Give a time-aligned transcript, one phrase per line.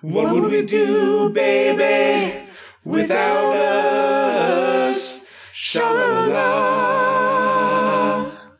[0.00, 2.48] What would we do, baby,
[2.84, 5.28] without us?
[5.52, 7.08] Sha-la-la.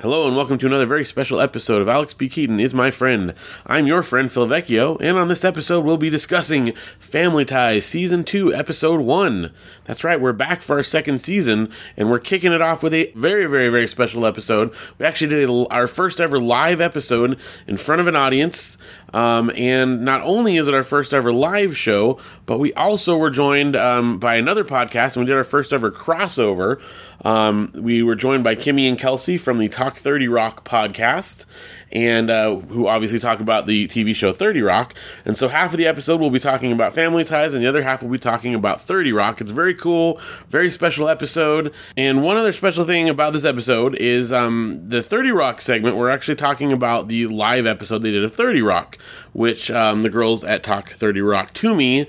[0.01, 2.29] Hello and welcome to another very special episode of Alex P.
[2.29, 3.35] Keaton is my friend.
[3.67, 8.23] I'm your friend Phil Vecchio, and on this episode we'll be discussing Family Ties Season
[8.23, 9.53] 2, Episode 1.
[9.85, 13.13] That's right, we're back for our second season, and we're kicking it off with a
[13.17, 14.73] very, very, very special episode.
[14.99, 17.37] We actually did our first ever live episode
[17.67, 18.79] in front of an audience.
[19.15, 23.31] Um, and not only is it our first ever live show, but we also were
[23.31, 26.81] joined um, by another podcast, and we did our first ever crossover.
[27.25, 31.47] Um, we were joined by Kimmy and Kelsey from the Talk 30 Rock podcast,
[31.91, 34.95] and uh, who obviously talk about the TV show 30 Rock.
[35.25, 37.83] And so half of the episode we'll be talking about family ties, and the other
[37.83, 39.41] half will be talking about 30 Rock.
[39.41, 41.75] It's very cool, very special episode.
[41.97, 45.97] And one other special thing about this episode is um, the 30 Rock segment.
[45.97, 48.97] We're actually talking about the live episode they did of 30 Rock,
[49.33, 52.07] which um, the girls at Talk 30 Rock to me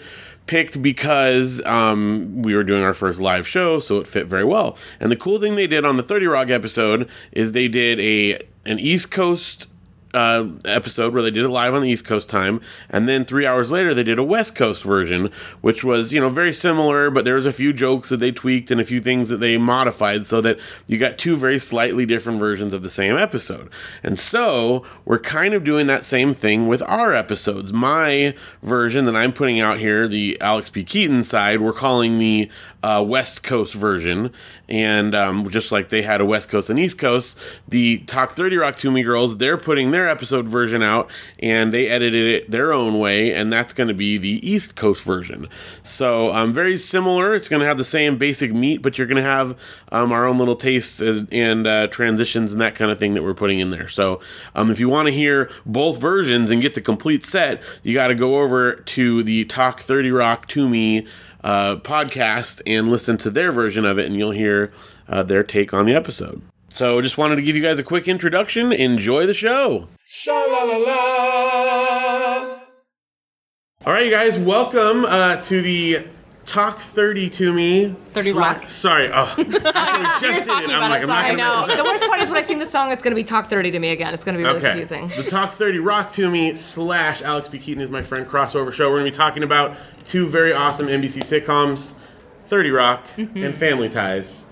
[0.49, 4.75] picked because um, we were doing our first live show, so it fit very well.
[4.99, 8.41] And the cool thing they did on the 30 Rock episode is they did a
[8.65, 9.68] an East Coast
[10.13, 13.45] uh, episode where they did it live on the East Coast time, and then three
[13.45, 17.25] hours later they did a West Coast version, which was you know very similar, but
[17.25, 20.25] there was a few jokes that they tweaked and a few things that they modified
[20.25, 23.69] so that you got two very slightly different versions of the same episode.
[24.03, 27.71] And so we're kind of doing that same thing with our episodes.
[27.71, 30.83] My version that I'm putting out here, the Alex P.
[30.83, 32.49] Keaton side, we're calling the
[32.83, 34.31] uh, West Coast version,
[34.67, 38.57] and um, just like they had a West Coast and East Coast, the Talk 30
[38.57, 42.71] Rock To Me girls, they're putting their episode version out, and they edited it their
[42.71, 45.47] own way, and that's going to be the East Coast version.
[45.83, 47.35] So um, very similar.
[47.35, 49.57] It's going to have the same basic meat, but you're going to have
[49.91, 53.33] um, our own little tastes and, uh, transitions and that kind of thing that we're
[53.33, 53.87] putting in there.
[53.87, 54.21] So
[54.55, 58.07] um, if you want to hear both versions and get the complete set, you got
[58.07, 61.05] to go over to the Talk 30 Rock To Me
[61.43, 64.71] uh, podcast and listen to their version of it, and you'll hear
[65.07, 66.41] uh, their take on the episode.
[66.69, 68.71] So, just wanted to give you guys a quick introduction.
[68.71, 69.87] Enjoy the show.
[70.05, 71.39] Sha-la-la-la.
[73.85, 76.05] All right, you guys, welcome uh, to the
[76.49, 77.95] Talk 30 to Me.
[78.07, 78.69] 30 Rock.
[78.71, 79.07] Sorry.
[79.13, 80.69] Oh, I just did it.
[80.71, 81.35] I'm like, I'm not sorry.
[81.35, 81.75] going I to know.
[81.77, 83.69] The worst part is when I sing the song, it's going to be Talk 30
[83.69, 84.15] to me again.
[84.15, 84.69] It's going to be really Okay.
[84.71, 85.09] confusing.
[85.23, 87.59] The Talk 30 Rock to Me slash Alex P.
[87.59, 88.89] Keaton is my friend crossover show.
[88.89, 91.93] We're going to be talking about two very awesome NBC sitcoms
[92.47, 93.43] 30 Rock Mm-hmm.
[93.43, 94.43] and Family Ties,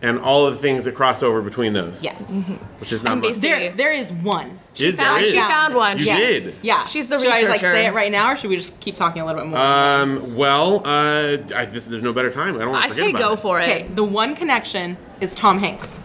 [0.00, 2.02] and all of the things that cross over between those.
[2.02, 2.58] Yes.
[2.78, 3.34] Which is not And much.
[3.34, 4.58] There, there is one.
[4.74, 5.30] She Is- found, is.
[5.30, 5.98] she found one.
[5.98, 6.18] You yes.
[6.42, 6.54] did.
[6.62, 6.84] Yeah.
[6.86, 9.22] She's the should I like say it right now, or should we just keep talking
[9.22, 9.58] a little bit more?
[9.58, 12.56] Um, well, uh, I, this, there's no better time.
[12.56, 13.38] I don't want I say forget go it.
[13.38, 13.62] for it.
[13.68, 16.00] okay, the one connection is Tom Hanks.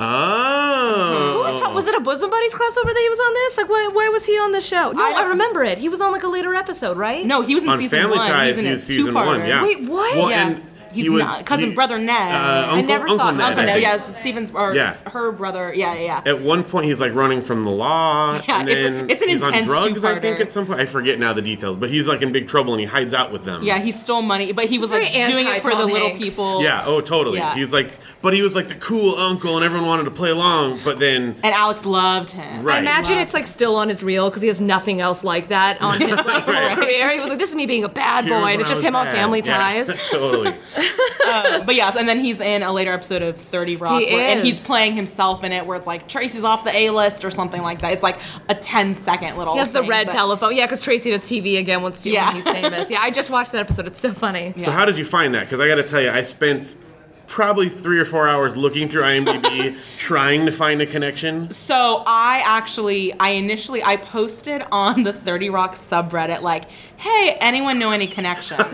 [0.00, 1.30] Oh.
[1.32, 3.56] Who was, was it a Bosom Buddies crossover that he was on this?
[3.56, 4.92] Like, why, why was he on the show?
[4.92, 5.78] No, I I, remember it.
[5.78, 7.26] He was on like a later episode, right?
[7.26, 8.30] No, he was in On season Family one.
[8.30, 9.26] Ties, He's in he a was season two-parter.
[9.26, 9.62] one, yeah.
[9.62, 10.16] Wait, what?
[10.16, 10.48] Well, Yeah.
[10.50, 10.62] and
[10.92, 12.32] He's he was, not cousin he- brother Ned.
[12.34, 14.94] Uh, Uncle, never Uncle saw Ned, Uncle I Ned, Yes, yeah, it's Steven's or Yeah.
[15.10, 15.72] her brother.
[15.74, 16.30] Yeah, yeah, yeah.
[16.30, 19.22] At one point, he's like running from the law, Yeah, and it's a- then it's
[19.22, 20.04] an he's on intense drugs.
[20.04, 22.48] I think at some point, I forget now the details, but he's like in big
[22.48, 23.62] trouble, and he hides out with them.
[23.62, 26.08] Yeah, he stole money, but he was very like doing it for the anti-Tom little
[26.08, 26.24] Hanks.
[26.24, 26.62] people.
[26.62, 26.82] Yeah.
[26.86, 27.38] Oh, totally.
[27.38, 27.54] Yeah.
[27.54, 27.90] He's like,
[28.22, 30.80] but he was like the cool uncle, and everyone wanted to play along.
[30.84, 32.62] But then, And Alex loved him.
[32.64, 32.76] Right.
[32.76, 33.22] I imagine Wow.
[33.22, 36.10] it's like still on his reel because he has nothing else like that on his
[36.16, 36.76] like whole Right.
[36.76, 37.10] career.
[37.12, 38.84] He was like, "This is me being a bad here's boy," and it's just was
[38.84, 39.06] him on.
[39.06, 39.88] Family Ties.
[40.10, 40.54] totally.
[41.26, 44.28] Uh, but yes, and then he's in a later episode of 30 Rock, He where,
[44.28, 47.30] and he's playing himself in it, where it's like Tracy's off the A list or
[47.30, 47.92] something like that.
[47.92, 48.18] It's like
[48.48, 49.54] a 10 second little.
[49.54, 50.56] He has the red but- telephone.
[50.56, 52.32] Yeah, because Tracy does TV again once Yeah.
[52.32, 52.90] he's famous.
[52.90, 53.86] Yeah, I just watched that episode.
[53.86, 54.54] It's so funny.
[54.56, 55.44] So how did you find that?
[55.44, 56.76] Because I got to tell you, I spent
[57.26, 61.50] probably three or four hours looking through IMDb trying to find a connection.
[61.50, 67.78] So I actually, I initially, I posted on the 30 Rock subreddit like, "Hey, anyone
[67.78, 68.62] know any connections?"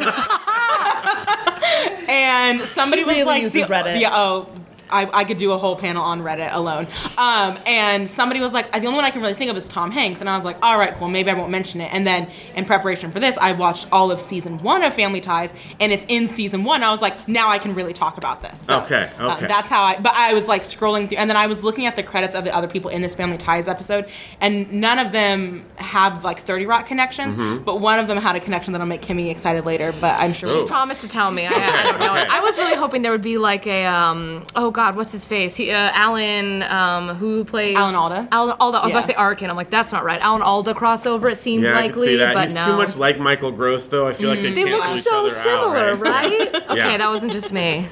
[2.08, 4.00] and somebody She was like, uses the- Reddit.
[4.00, 4.48] Yeah, oh.
[4.90, 6.86] I, I could do a whole panel on Reddit alone.
[7.16, 9.90] Um, and somebody was like, the only one I can really think of is Tom
[9.90, 10.20] Hanks.
[10.20, 11.92] And I was like, all right, cool, maybe I won't mention it.
[11.92, 15.52] And then in preparation for this, I watched all of season one of Family Ties,
[15.80, 16.82] and it's in season one.
[16.82, 18.60] I was like, now I can really talk about this.
[18.60, 19.46] So, Okay, uh, okay.
[19.46, 21.96] that's how I, but I was like scrolling through, and then I was looking at
[21.96, 24.08] the credits of the other people in this Family Ties episode,
[24.40, 27.64] and none of them have like 30 Rock connections, Mm-hmm.
[27.64, 30.48] but one of them had a connection that'll make Kimmy excited later, but I'm sure
[30.48, 30.52] Oh.
[30.54, 31.46] she's promised to tell me.
[31.46, 32.12] I, I don't know.
[32.12, 32.26] okay.
[32.28, 34.44] I was really hoping there would be like a um.
[34.54, 35.54] Oh God, what's his face?
[35.56, 38.28] He, uh, Alan, um, who plays Alan Alda?
[38.32, 38.78] Alan Alda.
[38.78, 39.48] I was about to say Arkin.
[39.48, 40.20] I'm like, that's not right.
[40.20, 41.30] Alan Alda crossover.
[41.32, 42.34] It seemed Yeah, I likely, see that.
[42.34, 42.66] but He's no.
[42.66, 44.06] too much like Michael Gross, though.
[44.08, 46.52] I feel like they, they look each so other similar, out, right?
[46.52, 46.54] right?
[46.70, 46.96] Okay, Yeah.
[46.98, 47.86] that wasn't just me.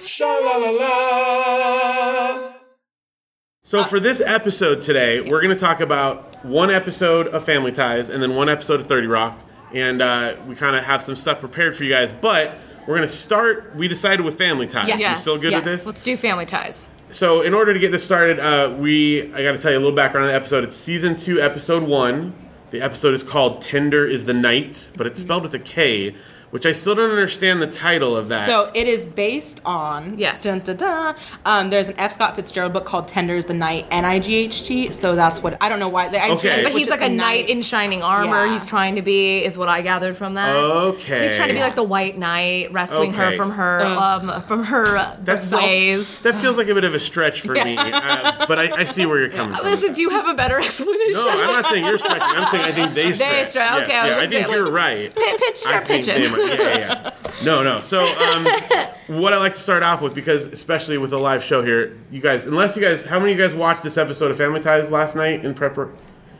[0.00, 2.52] Sha-la-la-la.
[3.62, 8.08] So for this episode today, we're going to talk about one episode of Family Ties
[8.08, 9.38] and then one episode of 30 Rock
[9.72, 12.12] and uh, we kind of have some stuff prepared for you guys.
[12.12, 12.56] But
[12.86, 13.74] we're gonna start.
[13.76, 14.88] We decided with family ties.
[14.88, 14.98] Yes.
[14.98, 15.64] You Yes, still good yes.
[15.64, 15.86] with this?
[15.86, 16.88] Let's do family ties.
[17.10, 19.80] So, in order to get this started, uh, we I got to tell you a
[19.80, 20.64] little background on the episode.
[20.64, 22.34] It's season two, episode one.
[22.70, 26.14] The episode is called "Tender Is the Night," but it's spelled with a K,
[26.54, 28.46] which I still don't understand the title of that.
[28.46, 30.44] So it is based on Yes.
[30.44, 31.16] Dun, dun, dun.
[31.44, 32.12] Um, there's an F.
[32.12, 34.92] Scott Fitzgerald book called "Tender Is the Night," N I G H T.
[34.92, 36.10] So that's what I don't know why.
[36.10, 36.62] They, I Okay.
[36.62, 38.46] But he's like a knight in shining armor.
[38.46, 38.52] Yeah.
[38.52, 40.54] He's trying to be, is what I gathered from that.
[40.54, 41.24] Okay.
[41.24, 44.96] He's trying to be like the white knight, rescuing her from her, um, from her
[44.96, 46.20] uh, That's ways.
[46.20, 49.06] That feels like a bit of a stretch for me, uh, but I, I see
[49.06, 49.64] where you're coming from.
[49.64, 51.14] Listen, do you have a better explanation?
[51.14, 52.22] No, I'm not saying you're stretching.
[52.22, 53.18] I'm saying I think they stretch.
[53.18, 53.82] They stretch.
[53.82, 55.12] Okay, I yeah, I gonna think say, you're right.
[55.12, 56.43] Pitch, pitch, I start pitching.
[56.48, 57.10] They might- yeah, yeah.
[57.44, 57.80] No, no.
[57.80, 58.46] So, um,
[59.18, 62.20] what I like to start off with, because especially with a live show here, you
[62.20, 64.90] guys, unless you guys, how many of you guys watched this episode of Family Ties
[64.90, 65.76] last night in prep?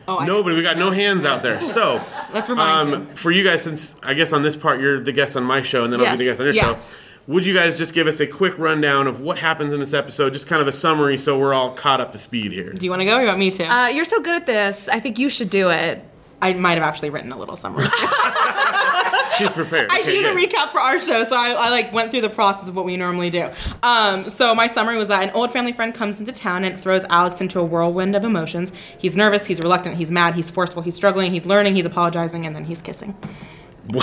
[0.07, 0.55] Oh, I- Nobody.
[0.57, 1.61] We got no hands out there.
[1.61, 2.01] So,
[2.33, 5.37] Let's remind um, for you guys, since I guess on this part you're the guest
[5.37, 6.31] on my show, and then I'll be the Yes.
[6.39, 6.75] guest on your Yeah.
[6.75, 6.79] show.
[7.27, 10.35] Would you guys just give us a quick rundown of what happens in this episode,
[10.35, 12.71] just kind of a summary, so we're all caught up to speed here?
[12.75, 13.65] Do you want to go or you want me to?
[13.65, 14.91] Uh, you're so good at this.
[14.91, 16.05] I think you should do it.
[16.43, 17.87] I might have actually written a little summary.
[19.37, 19.91] She's prepared.
[19.91, 20.51] I Okay, do the good.
[20.51, 22.97] recap for our show, so I, I like went through the process of what we
[22.97, 23.49] normally do.
[23.83, 27.05] Um, so my summary was that an old family friend comes into town and throws
[27.11, 28.73] Alex into a whirlwind of emotions.
[28.99, 32.55] He's nervous, he's reluctant, he's mad, he's forceful, he's struggling, he's learning, he's apologizing, and
[32.55, 33.17] then he's kissing.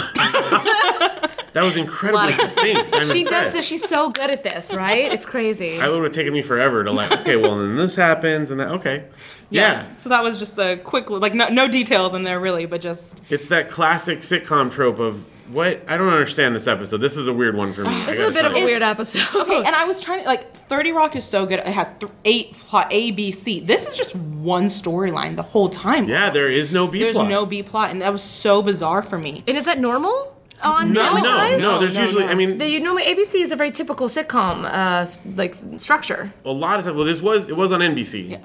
[1.53, 2.93] That was incredibly succinct.
[2.93, 3.65] I'm She does this.
[3.67, 5.11] She's so good at this, right?
[5.11, 5.81] It's crazy.
[5.81, 8.69] I would have taken me forever to like, okay, well, then this happens, and that,
[8.69, 9.03] okay.
[9.51, 9.95] Yeah.
[9.97, 13.21] So that was just a quick, like no, no details in there really, but just
[13.29, 15.83] It's that classic sitcom trope of, what?
[15.89, 16.97] I don't understand this episode.
[16.99, 17.89] This is a weird one for me.
[18.05, 18.65] This is a bit of a tell you.
[18.67, 19.41] weird episode.
[19.41, 21.59] Okay, and I was trying to like Thirty Rock is so good.
[21.59, 23.59] It has th- eight plot A, B, C.
[23.59, 26.07] This is just one storyline the whole time.
[26.07, 27.29] Yeah, there is no B There's plot.
[27.29, 29.43] no B plot, and that was so bizarre for me.
[29.45, 30.33] and is that normal
[30.63, 31.61] on No, Family no, Ties?
[31.61, 31.79] no.
[31.79, 32.29] There's No, usually, no.
[32.31, 35.05] I mean, The, you know, ABC is a very typical sitcom, uh,
[35.35, 36.31] like structure.
[36.45, 36.95] a lot of times.
[36.95, 38.29] Well, this was it was on NBC.
[38.29, 38.37] Yeah.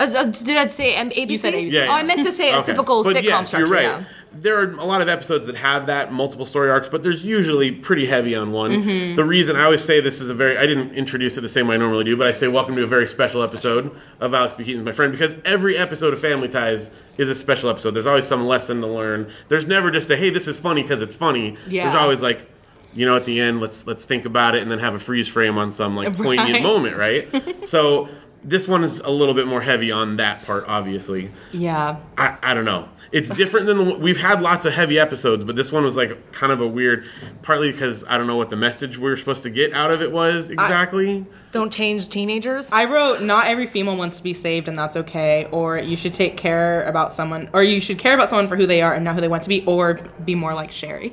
[0.00, 1.30] Uh, uh, did I say um, ABC?
[1.30, 1.70] You said ABC.
[1.70, 2.72] Yeah, Oh, I meant to say a Okay.
[2.72, 3.66] typical but sitcom yes, structure.
[3.66, 3.82] You're right.
[3.82, 4.04] Yeah.
[4.36, 7.70] There are a lot of episodes that have that multiple story arcs, but there's usually
[7.70, 8.72] pretty heavy on one.
[8.72, 9.14] Mm-hmm.
[9.14, 11.68] The reason I always say this is a very I didn't introduce it the same
[11.68, 14.56] way I normally do, but I say welcome to a very special episode of Alex
[14.56, 14.64] P.
[14.64, 17.92] Keaton's My Friend because every episode of Family Ties is a special episode.
[17.92, 19.30] There's always some lesson to learn.
[19.48, 21.56] There's never just a hey, this is funny because it's funny.
[21.68, 21.84] Yeah.
[21.84, 22.50] There's always like
[22.96, 25.28] you know, at the end, let's let's think about it and then have a freeze
[25.28, 26.62] frame on some like poignant Right.
[26.62, 27.66] moment, right?
[27.68, 28.08] so
[28.44, 31.30] this one is a little bit more heavy on that part, obviously.
[31.52, 31.96] Yeah.
[32.18, 32.88] I, I don't know.
[33.10, 36.32] It's different than the, we've had lots of heavy episodes, but this one was like
[36.32, 37.08] kind of a weird.
[37.42, 40.02] Partly because I don't know what the message we were supposed to get out of
[40.02, 41.24] it was exactly.
[41.52, 42.70] Don't change teenagers.
[42.72, 45.48] I wrote, not every female wants to be saved, and that's okay.
[45.52, 48.66] Or you should take care about someone, or you should care about someone for who
[48.66, 49.94] they are and not who they want to be, or
[50.24, 51.12] be more like Sherry.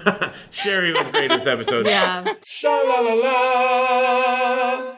[0.50, 1.86] Sherry was great in this episode.
[1.86, 2.24] yeah.
[2.42, 4.94] Sha la la la.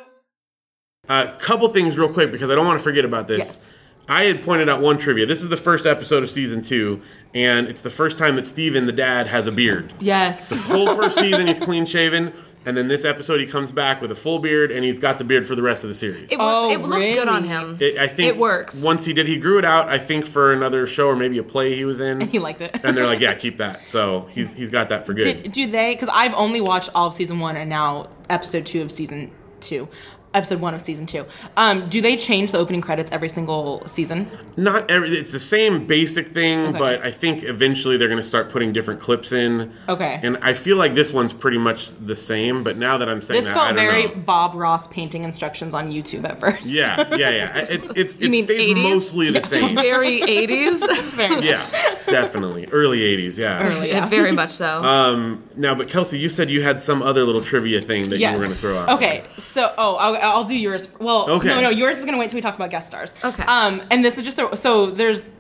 [1.09, 3.39] A couple things real quick because I don't want to forget about this.
[3.39, 3.65] Yes.
[4.09, 5.27] I had pointed out one trivia.
[5.27, 7.03] This is the first episode of season two,
[7.35, 9.93] and it's the first time that Steven, the dad, has a beard.
[10.01, 10.49] Yes.
[10.49, 12.33] The whole first season he's clean shaven,
[12.65, 15.25] and then this episode he comes back with a full beard and he's got the
[15.25, 16.29] beard for the rest of the series.
[16.31, 16.41] It works.
[16.41, 17.79] Oh, it looks good on him.
[17.81, 18.81] It, I think It works.
[18.83, 19.89] Once he did, he grew it out.
[19.89, 22.21] I think for another show or maybe a play he was in.
[22.29, 22.79] he liked it.
[22.85, 25.43] and they're like, "Yeah, keep that." So he's he's got that for good.
[25.43, 25.95] Did, do they?
[25.95, 29.89] Because I've only watched all of season one and now episode two of season two.
[30.37, 31.25] Episode one of season two.
[31.57, 34.29] Um, do they change the opening credits every single season?
[34.59, 35.17] Not every.
[35.17, 36.79] It's the same basic thing, Okay.
[36.79, 39.73] but I think eventually they're going to start putting different clips in.
[39.89, 40.21] Okay.
[40.23, 42.63] And I feel like this one's pretty much the same.
[42.63, 44.15] But now that I'm saying This that, I felt very know.
[44.17, 46.67] Bob Ross painting instructions on YouTube at first.
[46.69, 47.57] Yeah, yeah, yeah.
[47.71, 48.83] It's it's You it mean stays 80s?
[48.83, 49.75] mostly the Just same.
[49.75, 51.43] very 80s.
[51.43, 51.67] Yeah,
[52.09, 53.37] definitely early '80s.
[53.39, 53.63] Yeah.
[53.63, 53.89] Early.
[53.89, 54.07] Yeah.
[54.09, 54.67] Very much so.
[54.83, 58.33] Um, now, but Kelsey, you said you had some other little trivia thing that Yes.
[58.33, 58.89] you were going to throw out.
[58.91, 60.89] Okay, so oh, I'll, I'll do yours.
[60.99, 61.49] Well, Okay.
[61.49, 63.13] no, no, yours is gonna wait till we talk about guest stars.
[63.25, 63.43] Okay.
[63.45, 65.31] Um, and this is just a, so there's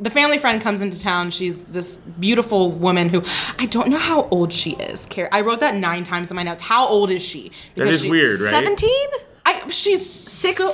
[0.00, 1.30] the family friend comes into town.
[1.30, 3.22] She's this beautiful woman who
[3.58, 5.06] I don't know how old she is.
[5.06, 6.62] Carrie, I wrote that nine times in my notes.
[6.62, 7.52] How old is she?
[7.76, 8.50] That is she- weird, right?
[8.50, 8.90] 17?
[9.46, 10.70] I she's 16?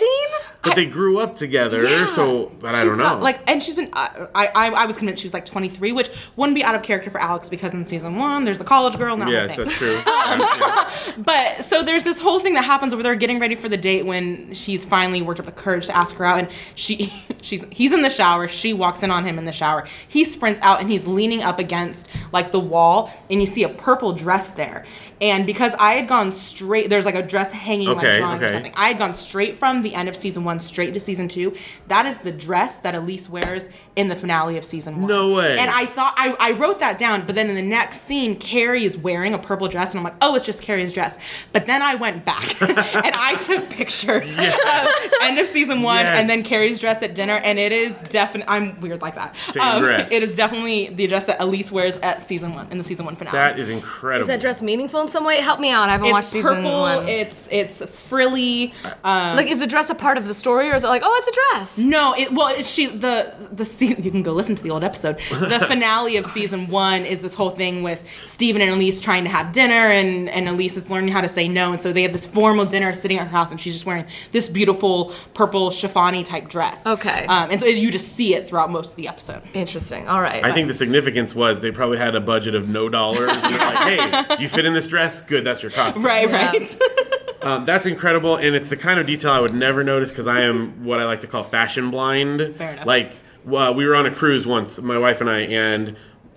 [0.62, 2.06] But they grew up together, Yeah.
[2.06, 3.04] so but I don't know.
[3.04, 3.88] got, like, and she's been.
[3.94, 7.08] I, I I was convinced she was like 23, which wouldn't be out of character
[7.10, 10.00] for Alex because in season one there's the college girl that yes, that's true.
[10.06, 10.86] Yeah.
[11.18, 14.04] But so there's this whole thing that happens where they're getting ready for the date
[14.06, 17.12] when she's finally worked up the courage to ask her out, and she,
[17.42, 18.48] she's, he's in the shower.
[18.48, 19.86] She walks in on him in the shower.
[20.08, 23.68] He sprints out and he's leaning up against like the wall, and you see a
[23.68, 24.84] purple dress there.
[25.20, 28.44] And because I had gone straight, there's like a dress hanging Okay, like drawing or
[28.44, 28.52] okay.
[28.54, 28.72] something.
[28.76, 31.54] I had gone straight from the end of season one one straight to season two.
[31.88, 35.06] That is the dress that Elise wears in the finale of season one.
[35.08, 35.58] No way.
[35.58, 38.84] And I thought I, I wrote that down, but then in the next scene, Carrie
[38.84, 41.16] is wearing a purple dress, and I'm like, oh, it's just Carrie's dress.
[41.52, 46.18] But then I went back and I took pictures of end of season one Yes.
[46.20, 49.30] and then Carrie's dress at dinner, and it is definitely I'm weird like that.
[49.30, 50.08] Um, Same dress.
[50.10, 53.16] It is definitely the dress that Elise wears at season one in the season one
[53.16, 53.36] finale.
[53.36, 54.22] That is incredible.
[54.22, 55.36] Is that dress meaningful in some way?
[55.40, 55.88] Help me out.
[55.88, 56.80] I haven't watched it's season purple.
[56.80, 57.08] one.
[57.08, 58.72] It's it's frilly.
[59.04, 61.16] Um, like, is the dress a part of the story, or is it like, oh,
[61.24, 61.78] it's a dress?
[61.78, 64.02] no, it well, it's she the the season.
[64.02, 65.18] You can go listen to the old episode.
[65.30, 69.30] The finale of season one is this whole thing with Steven and Elise trying to
[69.30, 72.12] have dinner, and and Elise is learning how to say no, and so they have
[72.12, 76.24] this formal dinner sitting at her house, and she's just wearing this beautiful purple chiffony
[76.24, 76.84] type dress.
[76.86, 77.26] Okay.
[77.26, 79.42] um, and so you just see it throughout most of the episode.
[79.54, 80.08] Interesting.
[80.08, 80.42] All right.
[80.44, 83.28] I think the significance was they probably had a budget of no dollars.
[83.30, 85.20] And they're like, hey, you fit in this dress?
[85.20, 86.04] Good, that's your costume.
[86.04, 86.50] Right, Yeah.
[86.50, 86.78] right.
[87.42, 90.42] Um, that's incredible, and it's the kind of detail I would never notice because I
[90.42, 92.54] am what I like to call fashion blind.
[92.56, 92.86] Fair enough.
[92.86, 93.12] Like,
[93.50, 95.96] uh, we were on a cruise once, my wife and I, and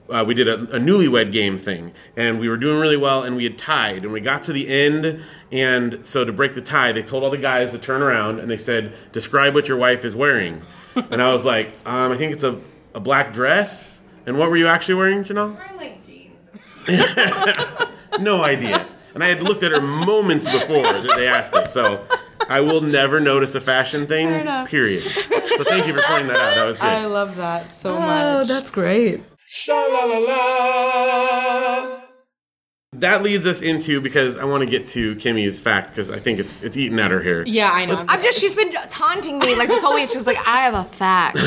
[0.10, 3.36] uh, we did a, a newlywed game thing, and we were doing really well, and
[3.36, 6.91] we had tied, and we got to the end, and so to break the tie,
[6.93, 10.05] they told all the guys to turn around, and they said, "Describe what your wife
[10.05, 10.62] is wearing,"
[10.95, 12.60] and I was like, um, "I think it's a,
[12.95, 15.57] a black dress." And what were you actually wearing, Janelle?
[18.19, 18.88] No idea.
[19.13, 22.05] And I had looked at her moments before that they asked us, so
[22.50, 24.27] I will never notice a fashion thing.
[24.65, 25.03] Period.
[25.03, 26.55] So thank you for pointing that out.
[26.55, 26.86] That was good.
[26.86, 28.25] I love that so oh, much.
[28.25, 29.22] oh, that's great.
[29.46, 32.02] Sha la la la.
[33.00, 36.40] That leads us into because I want to get to Kimmy's fact because I think
[36.40, 37.44] it's it's eating at her here.
[37.46, 38.04] yeah, I know.
[38.08, 40.10] I'm just, she's been taunting me like this whole week.
[40.10, 41.38] She's like, I have a fact.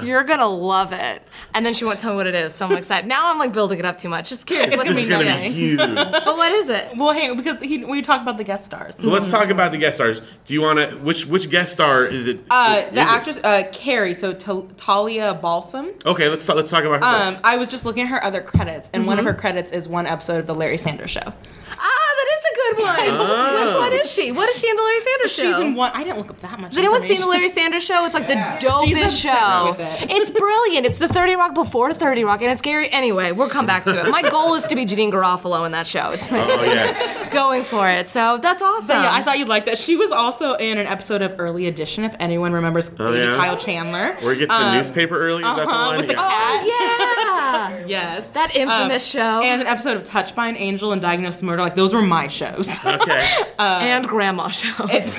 [0.02, 1.22] You're going to love it.
[1.52, 2.54] And then she won't tell me what it is.
[2.54, 3.06] So I'm excited.
[3.08, 4.28] Now I'm like building it up too much.
[4.28, 4.70] Just curious.
[4.76, 5.78] What gonna It's gonna be huge.
[6.24, 6.92] But what is it?
[6.96, 8.94] well, hang on, because he, we talked about the guest stars.
[8.98, 10.20] So let's talk about the guest stars.
[10.44, 12.40] Do you want to which which guest star is it?
[12.50, 13.06] Uh, is the it?
[13.06, 15.92] actress uh, Carrie, so Ta- Talia Balsam.
[16.06, 17.34] Okay, let's talk, let's talk about her.
[17.36, 19.88] Um, I was just looking at her other credits, and one of her credits is
[19.88, 21.32] one episode of the Larry Sanders Show.
[21.78, 22.03] Ah,
[22.46, 23.60] Ah, that is a good one.
[23.64, 24.32] Which one is she?
[24.32, 25.42] What is she in the Larry Sanders show?
[25.52, 25.90] She's in one.
[25.94, 26.70] I didn't look up that much.
[26.70, 27.26] Has anyone seen the.
[27.26, 28.04] Larry Sanders show?
[28.04, 29.70] It's like the She's dopest obsessed show.
[29.76, 30.10] with it.
[30.12, 30.86] It's brilliant.
[30.86, 32.90] It's the 30 Rock before 30 Rock, and it's Gary.
[32.90, 34.10] Anyway, we'll come back to it.
[34.10, 36.10] My goal is to be Janeane Garofalo in that show.
[36.10, 37.32] It's like oh yes.
[37.32, 38.08] going for it.
[38.08, 38.96] So that's awesome.
[38.96, 39.78] But yeah, I thought you'd like that.
[39.78, 43.36] She was also in an episode of Early Edition, if anyone remembers Oh, yeah?
[43.36, 44.14] Kyle Chandler.
[44.20, 45.42] Where he gets the Um, newspaper early.
[45.42, 46.20] Is that the uh-huh, with the Yeah.
[46.22, 48.26] oh yeah, Yes.
[48.28, 49.40] that infamous show.
[49.42, 51.62] And an episode of Touched by an Angel and Diagnosis Murder.
[51.62, 52.80] Like, those were my shows.
[53.04, 53.42] Okay.
[53.58, 54.88] and grandma shows.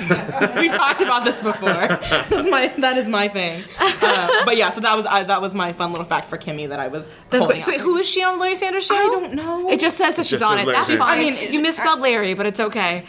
[0.56, 1.68] we talked about this before.
[1.70, 3.64] That's my, that is my thing.
[3.78, 6.68] Uh, but yeah, so that was uh, that was my fun little fact for Kimmy
[6.68, 7.20] that I was.
[7.30, 7.62] That's pulling great.
[7.62, 8.94] So wait, who is she on the Larry Sanders show?
[8.94, 9.70] I don't know.
[9.70, 10.66] It just says that she's on it.
[10.66, 11.06] Larry That's Sanders.
[11.06, 11.18] fine.
[11.18, 13.04] I mean, you misspelled Larry, but it's okay.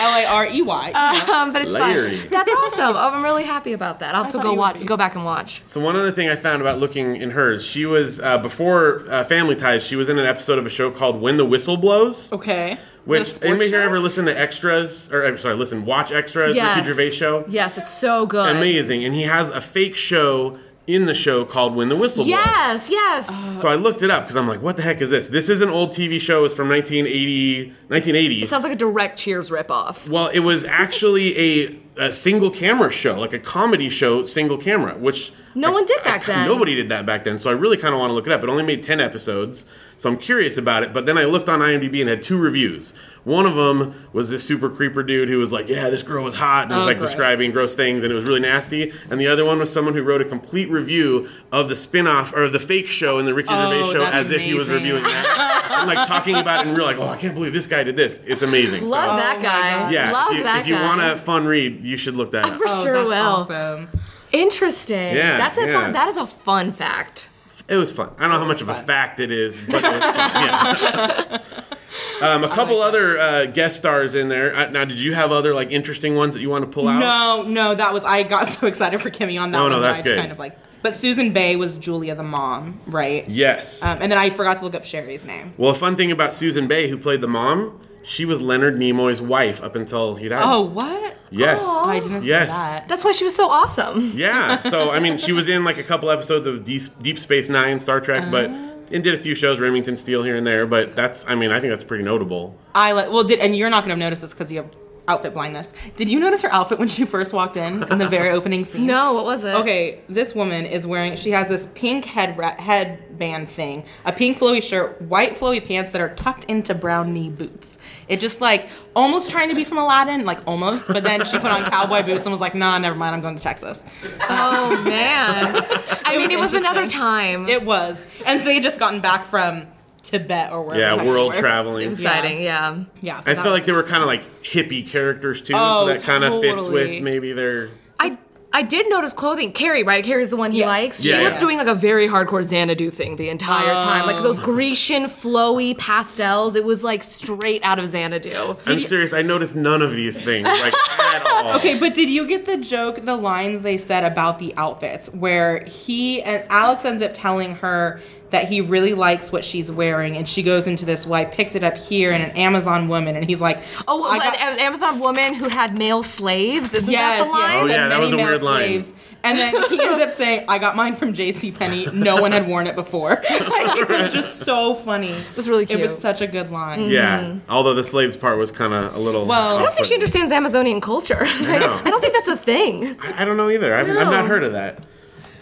[0.00, 0.92] L A R E Y.
[1.28, 2.18] Um, but it's Larry.
[2.18, 2.30] fine.
[2.30, 2.96] That's awesome.
[2.96, 4.14] Oh, I'm really happy about that.
[4.14, 5.62] I'll have to go watch, go back and watch.
[5.66, 9.24] So one other thing I found about looking in hers, she was uh, before uh,
[9.24, 9.84] Family Ties.
[9.84, 12.32] She was in an episode of a show called When the Whistle Blows.
[12.32, 12.72] Okay.
[12.72, 15.10] Is it a Which anybody here ever listen to extras?
[15.10, 16.54] Or I'm sorry, listen, watch extras.
[16.54, 16.76] Yes.
[16.76, 17.44] Ricky Gervais show.
[17.48, 18.54] Yes, it's so good.
[18.54, 22.30] Amazing, and he has a fake show in the show called When the Whistle Blows.
[22.30, 23.60] Yes, yes.
[23.60, 25.26] So I looked it up because I'm like, what the heck is this?
[25.28, 26.44] This is an old TV show.
[26.44, 28.42] It's from 1980, 1980.
[28.42, 30.08] it sounds like a direct Cheers ripoff.
[30.08, 31.78] Well, it was actually a,
[32.08, 36.00] a single camera show, like a comedy show, single camera, which No I- one did
[36.00, 36.48] I- back then.
[36.48, 38.42] Nobody did that back then, so I really kind of want to look it up.
[38.42, 39.64] It only made ten episodes,
[39.98, 40.92] so I'm curious about it.
[40.94, 42.94] But then I looked on IMDb and had two reviews.
[43.28, 46.34] One of them was this super creeper dude who was like, "Yeah, this girl was
[46.34, 47.10] hot," and was Oh, like gross.
[47.10, 48.92] describing gross things, and it was really nasty.
[49.10, 52.48] And the other one was someone who wrote a complete review of the spin-off or
[52.48, 55.02] the fake show in the Ricky Oh, Gervais show that's as if he was reviewing
[55.02, 55.66] that.
[55.70, 57.96] I'm like talking about it and real like, "Oh, I can't believe this guy did
[57.96, 58.84] this." It's amazing.
[58.84, 59.90] So- Love that oh my guy.
[59.92, 60.82] Yeah, Love if you, that if you guy.
[60.86, 62.56] want a fun read, you should look that up.
[62.56, 63.14] For Oh, sure that's will.
[63.14, 63.88] Awesome.
[64.32, 65.14] Interesting.
[65.14, 65.72] Yeah, that's a yeah.
[65.82, 65.92] fun.
[65.92, 67.26] That is a fun fact.
[67.68, 68.10] It was fun.
[68.18, 70.14] I don't know how much of a fact it is, but it was fun.
[70.14, 71.38] Yeah.
[72.22, 74.54] um, a couple other uh, guest stars in there.
[74.54, 76.98] Uh, now, did you have other like interesting ones that you want to pull out?
[76.98, 79.72] No, no, that was I got so excited for Kimmy on that Oh, one.
[79.72, 80.18] no, that's I good.
[80.18, 83.28] kind of like but Susan Bay was Julia the mom, right?
[83.28, 83.82] Yes.
[83.82, 85.52] Um, and then I forgot to look up Sherry's name.
[85.56, 89.20] well, a fun thing about Susan Bay, who played the mom, she was Leonard Nimoy's
[89.20, 90.40] wife up until he died.
[90.44, 91.16] Oh, what?
[91.30, 91.60] yes.
[91.64, 92.46] Oh, I didn't Yes.
[92.46, 92.86] see that.
[92.88, 94.12] That's why she was so awesome.
[94.14, 94.60] Yeah.
[94.60, 97.80] So I mean, she was in like a couple episodes of Deep, Deep Space Nine,
[97.80, 98.77] Star Trek, but Oh.
[98.90, 100.66] And did a few shows, Remington Steele here and there.
[100.66, 102.56] But that's, I mean, I think that's pretty notable.
[102.74, 104.70] I like well did and you're not gonna notice this because you have
[105.08, 105.72] outfit blindness.
[105.96, 108.86] Did you notice her outfit when she first walked in in the very opening scene?
[108.86, 109.54] No, what was it?
[109.54, 111.16] Okay, this woman is wearing.
[111.16, 116.00] She has this pink head headband thing, a pink flowy shirt, white flowy pants that
[116.00, 117.78] are tucked into brown knee boots.
[118.06, 121.50] It just like almost trying to be from Aladdin, like almost, but then she put
[121.50, 123.14] on cowboy boots and was like, "Nah, never mind.
[123.14, 123.84] I'm going to Texas."
[124.28, 125.56] Oh man.
[126.04, 127.48] I mean, was it was another time.
[127.48, 129.66] It was, and so they had just gotten back from
[130.02, 130.96] Tibet or wherever.
[130.96, 131.40] the Yeah, world were.
[131.40, 131.92] traveling.
[131.92, 132.84] Exciting, yeah.
[133.00, 135.82] Yeah, so I that feel like they were kind of like hippie characters too, Oh,
[135.82, 137.70] so that kind of fits with maybe their.
[138.00, 138.16] I
[138.50, 139.52] I did notice clothing.
[139.52, 140.02] Carrie, right?
[140.02, 140.68] Carrie's the one he Yeah.
[140.68, 141.04] likes.
[141.04, 143.84] Yeah, she was doing like a very hardcore Xanadu thing the entire oh.
[143.84, 144.06] time.
[144.06, 146.56] Like those Grecian flowy pastels.
[146.56, 148.56] It was like straight out of Xanadu.
[148.64, 149.12] I'm serious.
[149.12, 151.38] I noticed none of these things like at all.
[151.58, 155.62] Okay, but did you get the joke, the lines they said about the outfits, where
[155.64, 160.28] he and Alex ends up telling her that he really likes what she's wearing, and
[160.28, 163.28] she goes into this, well, I picked it up here in an Amazon woman, and
[163.28, 166.74] he's like, Oh, I got- an Amazon woman who had male slaves.
[166.74, 167.50] Isn't yes, that the line?
[167.52, 168.84] yes, Oh, yeah, that was a male weird line.
[169.24, 171.50] And then he ends up saying, I got mine from J.C.
[171.50, 171.86] Penney.
[171.92, 173.20] No one had worn it before.
[173.48, 175.10] Like, it was just so funny.
[175.10, 176.82] It was really It was such a good line.
[176.90, 179.24] Yeah, although the slaves part was kind of a little.
[179.26, 181.26] Well- I I don't think she understands Amazonian culture.
[181.40, 181.80] Like, know.
[181.84, 182.96] I don't think that's a thing.
[183.00, 183.74] I don't know either.
[183.74, 184.84] I've, I've not heard of that.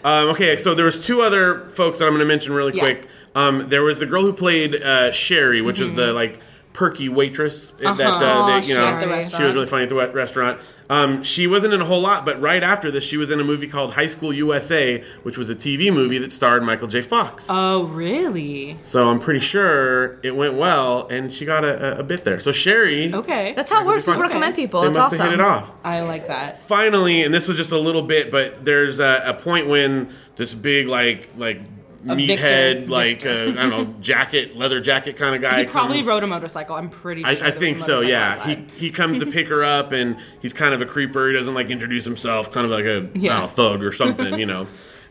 [0.03, 2.81] Um, okay, so there was two other folks that I'm going to mention really Yeah.
[2.83, 3.07] quick.
[3.35, 6.39] Um, there was the girl who played uh, Sherry, which is the like
[6.73, 9.53] perky waitress that, uh, that you know At the she was restaurant.
[9.55, 10.59] really funny at the wet- restaurant.
[10.89, 13.43] Um, she wasn't in a whole lot, but right after this, she was in a
[13.43, 17.01] movie called High School USA, which was a TV movie that starred Michael J.
[17.01, 17.47] Fox.
[17.49, 18.77] Oh, really?
[18.83, 22.39] so I'm pretty sure it went well, and she got a, a, a bit there.
[22.39, 23.53] So Sherry, Okay.
[23.53, 24.03] That's how it works.
[24.03, 24.81] People recommend people.
[24.81, 25.19] they It's must awesome.
[25.19, 26.59] have hit it off I like that.
[26.61, 30.53] finally, and this was just a little bit, but there's a, a point when this
[30.53, 31.59] big like like
[32.05, 35.61] meathead like uh, I don't know jacket leather jacket kind of guy.
[35.61, 36.75] He probably comes- rode a motorcycle.
[36.75, 37.29] I'm pretty sure.
[37.29, 38.01] I, I there was a think so.
[38.01, 41.27] Yeah, he he comes to pick her up, and he's kind of a creeper.
[41.27, 43.41] He doesn't like introduce himself, kind of like a Yeah.
[43.41, 44.67] know, thug or something, you know.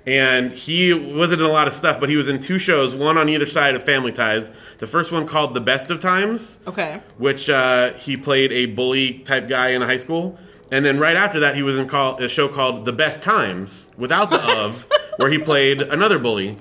[0.08, 3.18] And he wasn't in a lot of stuff, but he was in two shows, one
[3.18, 4.52] on either side of Family Ties.
[4.78, 7.00] The first one called The Best of Times, Okay.
[7.18, 10.38] which uh, he played a bully type guy in high school.
[10.70, 13.90] And then right after that, he was in call, a show called The Best Times,
[13.96, 16.56] without the of, where he played another bully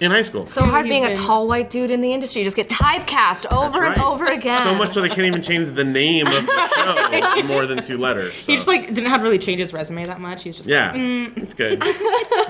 [0.00, 0.46] in high school.
[0.46, 2.42] So hard He's being a tall white dude in the industry.
[2.42, 4.62] You just get typecast over That's and over again.
[4.66, 7.96] So much so they can't even change the name of the show more than two
[7.98, 8.32] letters.
[8.34, 10.42] He just like didn't have to really change his resume that much.
[10.42, 11.36] He's just yeah, like, mm.
[11.38, 11.82] it's good.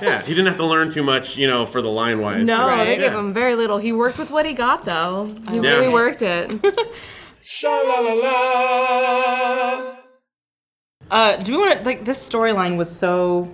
[0.02, 2.44] Yeah, he didn't have to learn too much, you know, for the line wise.
[2.44, 2.84] No, Right.
[2.84, 3.78] they gave him very little.
[3.78, 5.34] He worked with what he got, though.
[5.48, 5.70] He Yeah.
[5.70, 6.50] really worked it.
[7.40, 9.94] Sha la la la.
[11.10, 13.50] uh, do we want to like this storyline was so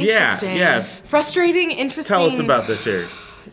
[0.00, 0.82] Yeah, yeah.
[0.82, 2.14] frustrating, interesting.
[2.14, 3.06] Tell us about this, Sherry.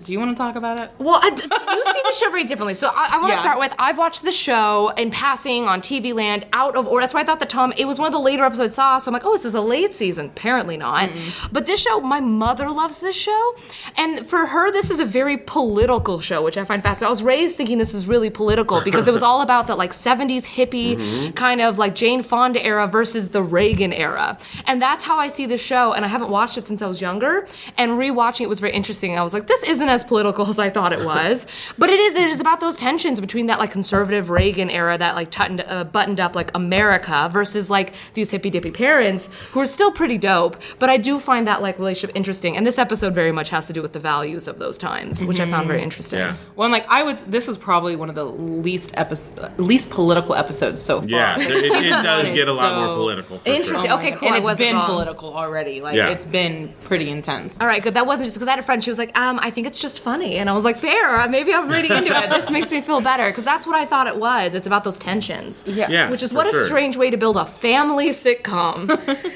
[0.04, 0.92] Do you want to talk about it?
[1.00, 2.74] Well, I, you see the show very differently.
[2.74, 3.42] So I, I want to Yeah.
[3.42, 7.04] start with I've watched the show in passing on TV Land out of order.
[7.04, 7.74] That's why I thought that Tom.
[7.78, 8.98] It was one of the later episodes I saw.
[8.98, 10.28] So I'm like, oh, is this is a late season.
[10.28, 11.10] Apparently not.
[11.10, 11.54] Mm-hmm.
[11.54, 13.56] But this show, my mother loves this show,
[13.98, 17.08] and for her, this is a very political show, which I find fascinating.
[17.08, 19.92] I was raised thinking this is really political because it was all about that like
[19.92, 21.32] 70s hippie mm-hmm.
[21.32, 25.46] kind of like Jane Fonda era versus the Reagan era, and that's how I see
[25.46, 25.94] this show.
[25.94, 27.48] And I haven't watched it since I was younger.
[27.78, 29.18] And rewatching it was very interesting.
[29.18, 31.46] I was like, this isn't as political as I thought it was,
[31.78, 32.16] but it is.
[32.16, 35.84] It is about those tensions between that like conservative Reagan era, that like tuttoned, uh,
[35.86, 40.58] buttoned up like America versus like these hippy dippy parents who are still pretty dope.
[40.80, 42.58] But I do find that like relationship interesting.
[42.58, 45.40] And this episode very much has to do with the values of those times, which
[45.40, 46.20] I found very interesting.
[46.20, 46.36] Yeah.
[46.56, 50.36] Well, and like I would, this was probably one of the least episode, least political
[50.36, 51.10] episodes so far.
[51.10, 53.40] Yeah, it, it does get a lot so- more political.
[53.40, 53.90] For Interesting.
[53.90, 53.98] Sure.
[54.00, 54.28] Okay, cool.
[54.28, 54.86] And I it's wasn't been wrong.
[54.88, 55.82] political already.
[55.82, 56.10] Like Yeah.
[56.10, 57.60] it's been pretty intense.
[57.60, 57.94] All right, good.
[57.94, 58.84] That wasn't just because I had a friend.
[58.84, 61.28] She was like, um, I think it's just funny, and I was like, fair.
[61.30, 62.30] Maybe I'm reading into it.
[62.30, 64.54] This makes me feel better because that's what I thought it was.
[64.54, 65.64] It's about those tensions.
[65.68, 65.90] Yeah.
[65.90, 66.62] Yeah, Which is for what sure.
[66.64, 68.90] a strange way to build a family sitcom.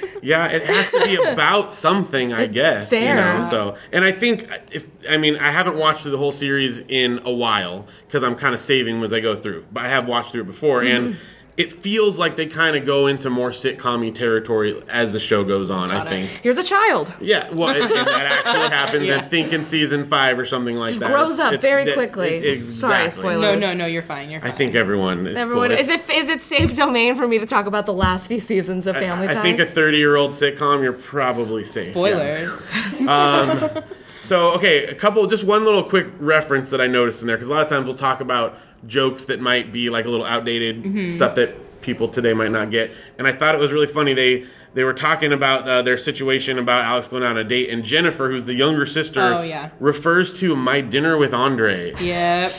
[0.21, 2.91] Yeah, it has to be about something, I guess.
[2.91, 3.15] You fair.
[3.15, 6.77] know, so and I think if I mean I haven't watched through the whole series
[6.89, 10.09] in a while because I'm kind of saving as I go through, but I have
[10.09, 11.19] watched through it before, and Mm-hmm.
[11.59, 15.69] It feels like they kind of go into more sitcom territory as the show goes
[15.69, 15.91] on.
[15.91, 16.29] I think.
[16.41, 17.13] Here's a child.
[17.19, 19.03] Yeah, well, it, and that actually happens.
[19.05, 19.17] Yeah.
[19.17, 21.11] I think in season five or something like Just that.
[21.11, 22.29] grows It's- up it's- very that- quickly.
[22.37, 23.21] it- Sorry, exactly.
[23.21, 23.41] spoiler.
[23.41, 23.61] No, Spoilers.
[23.61, 23.85] no, no.
[23.85, 24.31] You're fine.
[24.31, 24.51] You're fine.
[24.51, 25.37] I think everyone is.
[25.37, 25.77] Everyone, cool.
[25.79, 28.87] is it is it safe domain for me to talk about the last few seasons
[28.87, 29.43] of Family I Ties?
[29.43, 31.87] think a 30 year old sitcom, you're probably safe.
[31.87, 31.91] yeah.
[31.91, 32.67] Spoilers.
[33.07, 33.83] Um,
[34.19, 37.47] So, okay, a couple, just one little quick reference that I noticed in there, because
[37.47, 40.83] a lot of times we'll talk about jokes that might be like a little outdated
[40.83, 41.09] Mm-hmm.
[41.09, 42.91] stuff that people today might not get.
[43.17, 44.13] And I thought it was really funny.
[44.13, 47.83] They they were talking about uh, their situation about Alex going on a date, and
[47.83, 49.69] Jennifer, who's the younger sister, Oh, yeah.
[49.79, 51.93] refers to my dinner with Andre.
[51.99, 52.53] yep.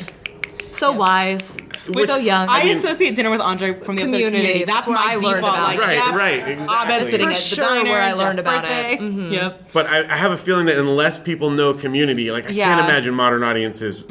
[0.73, 1.53] so wise.
[1.88, 2.48] Which- so young.
[2.48, 4.24] I, I mean- associate dinner with Andre from the Community.
[4.26, 4.64] episode Community.
[4.64, 5.38] That's, That's my I default.
[5.38, 5.78] about like.
[5.80, 6.14] Right, yep.
[6.14, 7.10] right, Abed exactly.
[7.10, 8.98] sitting For at the sure diner, where I learned about it.
[9.00, 9.30] birthday.
[9.30, 9.72] Yep.
[9.72, 12.74] But I, I have a feeling that unless people know community, like I Yeah.
[12.74, 14.04] can't imagine modern audiences,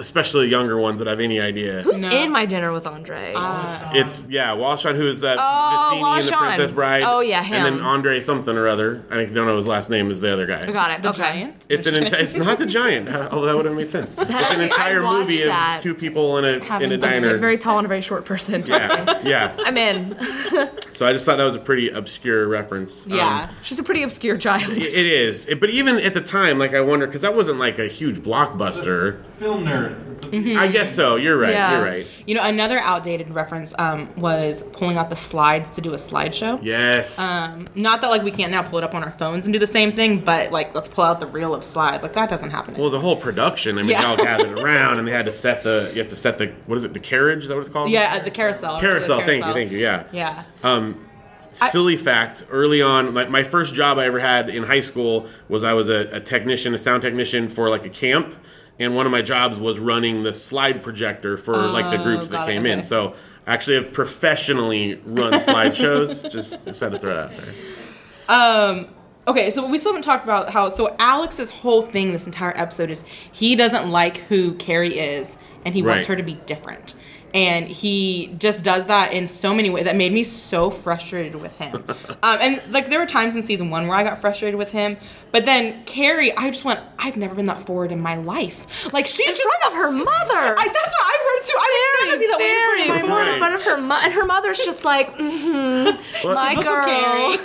[0.00, 1.82] especially younger ones, would have any idea.
[1.82, 2.08] Who's No.
[2.10, 3.34] in my dinner with Andre?
[3.94, 7.02] It's yeah, Wallace Shawn, who is uh, Oh, Vizzini in the Princess Bride.
[7.06, 7.80] Oh, yeah, and then.
[7.86, 9.02] Andre something or other.
[9.10, 10.66] I don't know his last name is the other guy.
[10.70, 11.02] Got it.
[11.02, 11.18] The okay.
[11.18, 11.66] giant.
[11.68, 14.14] It's an enti- it's not the giant, although that would have made sense.
[14.46, 17.36] It's an entire movie of two people in a in a a diner.
[17.38, 18.64] Very tall and a very short person.
[18.66, 19.56] yeah, yeah.
[19.58, 20.16] I'm in.
[20.92, 23.04] So I just thought that was a pretty obscure reference.
[23.06, 23.50] Um, Yeah.
[23.62, 24.70] She's a pretty obscure child.
[24.70, 25.46] it is.
[25.60, 29.22] But even at the time, like I wonder because that wasn't like a huge blockbuster.
[29.36, 30.32] Film nerds.
[30.32, 31.16] It's a- I guess so.
[31.16, 31.50] You're right.
[31.50, 31.76] Yeah.
[31.76, 32.06] You're right.
[32.26, 36.58] You know, another outdated reference um, was pulling out the slides to do a slideshow.
[36.62, 37.18] Yes.
[37.18, 39.58] Um, not that like we can't now pull it up on our phones and do
[39.58, 42.02] the same thing, but like let's pull out the reel of slides.
[42.02, 42.72] Like that doesn't happen.
[42.74, 43.76] Well, it was a whole production.
[43.78, 44.00] I mean, Yeah.
[44.00, 45.90] they all gathered around, and they had to set the.
[45.92, 46.52] You have to set the.
[46.64, 46.94] What is it?
[46.94, 47.42] The carriage?
[47.42, 47.90] Is that what it's called?
[47.90, 48.80] yeah, the carousel.
[48.80, 49.18] Carousel.
[49.20, 49.52] The Thank you.
[49.52, 49.78] Thank you.
[49.78, 50.04] Yeah.
[50.12, 50.44] Yeah.
[50.62, 51.06] Um,
[51.52, 55.62] silly fact: early on, my, my first job I ever had in high school was
[55.62, 58.34] I was a, a technician, a sound technician for like a camp,
[58.78, 62.36] and one of my jobs was running the slide projector for like the groups that
[62.36, 62.80] got it, came in.
[62.80, 62.88] okay.
[62.88, 63.14] So
[63.46, 66.30] I actually have professionally run slideshows.
[66.30, 67.54] just had to throw that out there.
[68.28, 68.88] Um,
[69.28, 70.68] okay, so we still haven't talked about how.
[70.68, 75.74] So Alex's whole thing this entire episode is he doesn't like who Carrie is, and
[75.74, 76.94] he wants her to be different.
[77.36, 81.54] And he just does that in so many ways that made me so frustrated with
[81.56, 81.84] him.
[82.22, 84.96] um, and like there were times in season one where I got frustrated with him,
[85.32, 88.90] but then Carrie, I just went, I've never been that forward in my life.
[88.92, 90.56] Like she's In just front of her mother.
[90.58, 91.58] I, that's what I heard too.
[91.58, 93.34] I would never be that way in front very of my forward mom.
[93.34, 97.36] in front of her mother, and her mother's just like, mm-hmm, my girl.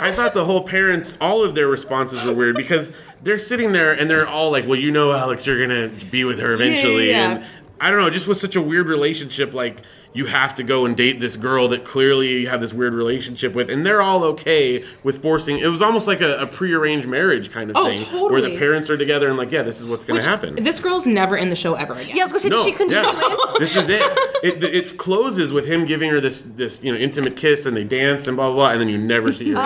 [0.00, 2.90] I thought the whole parents, all of their responses were weird because
[3.22, 6.38] they're sitting there and they're all like, "Well, you know, Alex, you're gonna be with
[6.38, 7.36] her eventually," yeah.
[7.36, 7.44] and
[7.80, 9.54] I don't know, just was such a weird relationship.
[9.54, 9.78] Like
[10.12, 13.54] you have to go and date this girl that clearly you have this weird relationship
[13.54, 15.58] with, and they're all okay with forcing.
[15.58, 18.90] It was almost like a, a prearranged marriage kind of Oh, thing, where the parents
[18.90, 20.56] are together and like, yeah, this is what's gonna happen.
[20.56, 22.16] This girl's never in the show ever again.
[22.16, 23.32] Yeah, I was gonna say, no, did she continue yeah.
[23.54, 23.60] in?
[23.60, 24.02] this is it.
[24.42, 24.64] it.
[24.64, 28.26] It closes with him giving her this this you know intimate kiss, and they dance
[28.26, 29.56] and blah blah, blah and then you never see her.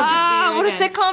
[0.54, 0.64] Again.
[0.64, 0.90] What a again.
[0.92, 1.12] sitcom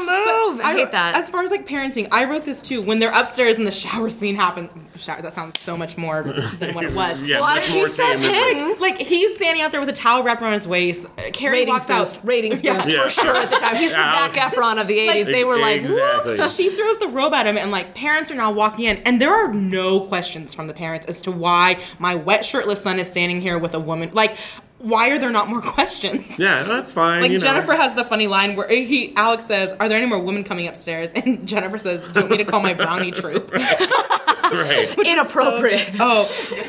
[0.56, 0.62] move!
[0.66, 1.16] I, hate that.
[1.16, 2.82] As far as like parenting, I wrote this too.
[2.82, 4.70] When they're upstairs and the shower scene happens,
[5.02, 7.20] shower that sounds so much more than what it was.
[7.22, 8.80] Yeah, Why much did she more start tame than, like.
[9.00, 11.06] Like he's standing out there with a towel wrapped around his waist.
[11.06, 12.26] Uh, Carrie ratings walks boost, out.
[12.28, 12.76] ratings Yeah.
[12.78, 13.04] boost Yeah.
[13.04, 13.76] for sure at the time.
[13.76, 15.26] He's Yeah, the Zac Efron of the '80s.
[15.26, 16.42] they were like, exactly.
[16.50, 19.34] She throws the robe at him, and like parents are now walking in, and there
[19.34, 23.42] are no questions from the parents as to why my wet shirtless son is standing
[23.42, 24.12] here with a woman.
[24.14, 24.36] Like,
[24.82, 26.38] why are there not more questions?
[26.40, 27.22] Yeah, that's fine.
[27.22, 27.44] Like you know.
[27.46, 30.68] Jennifer has the funny line where he Alex says, "Are there any more women coming
[30.68, 34.94] upstairs?" And Jennifer says, "Do you want me to call my brownie troop?" right.
[35.06, 35.96] inappropriate.
[36.00, 36.24] Oh,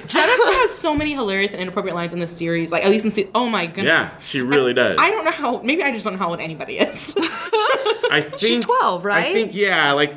[0.07, 2.71] Jennifer has so many hilarious and inappropriate lines in this series.
[2.73, 4.13] Like at least in se- oh my goodness.
[4.13, 4.97] Yeah, she really does.
[4.99, 5.59] I don't know how.
[5.63, 7.15] Maybe I just don't know how old anybody is.
[8.11, 9.27] I think she's 12, right?
[9.27, 10.15] I think yeah, like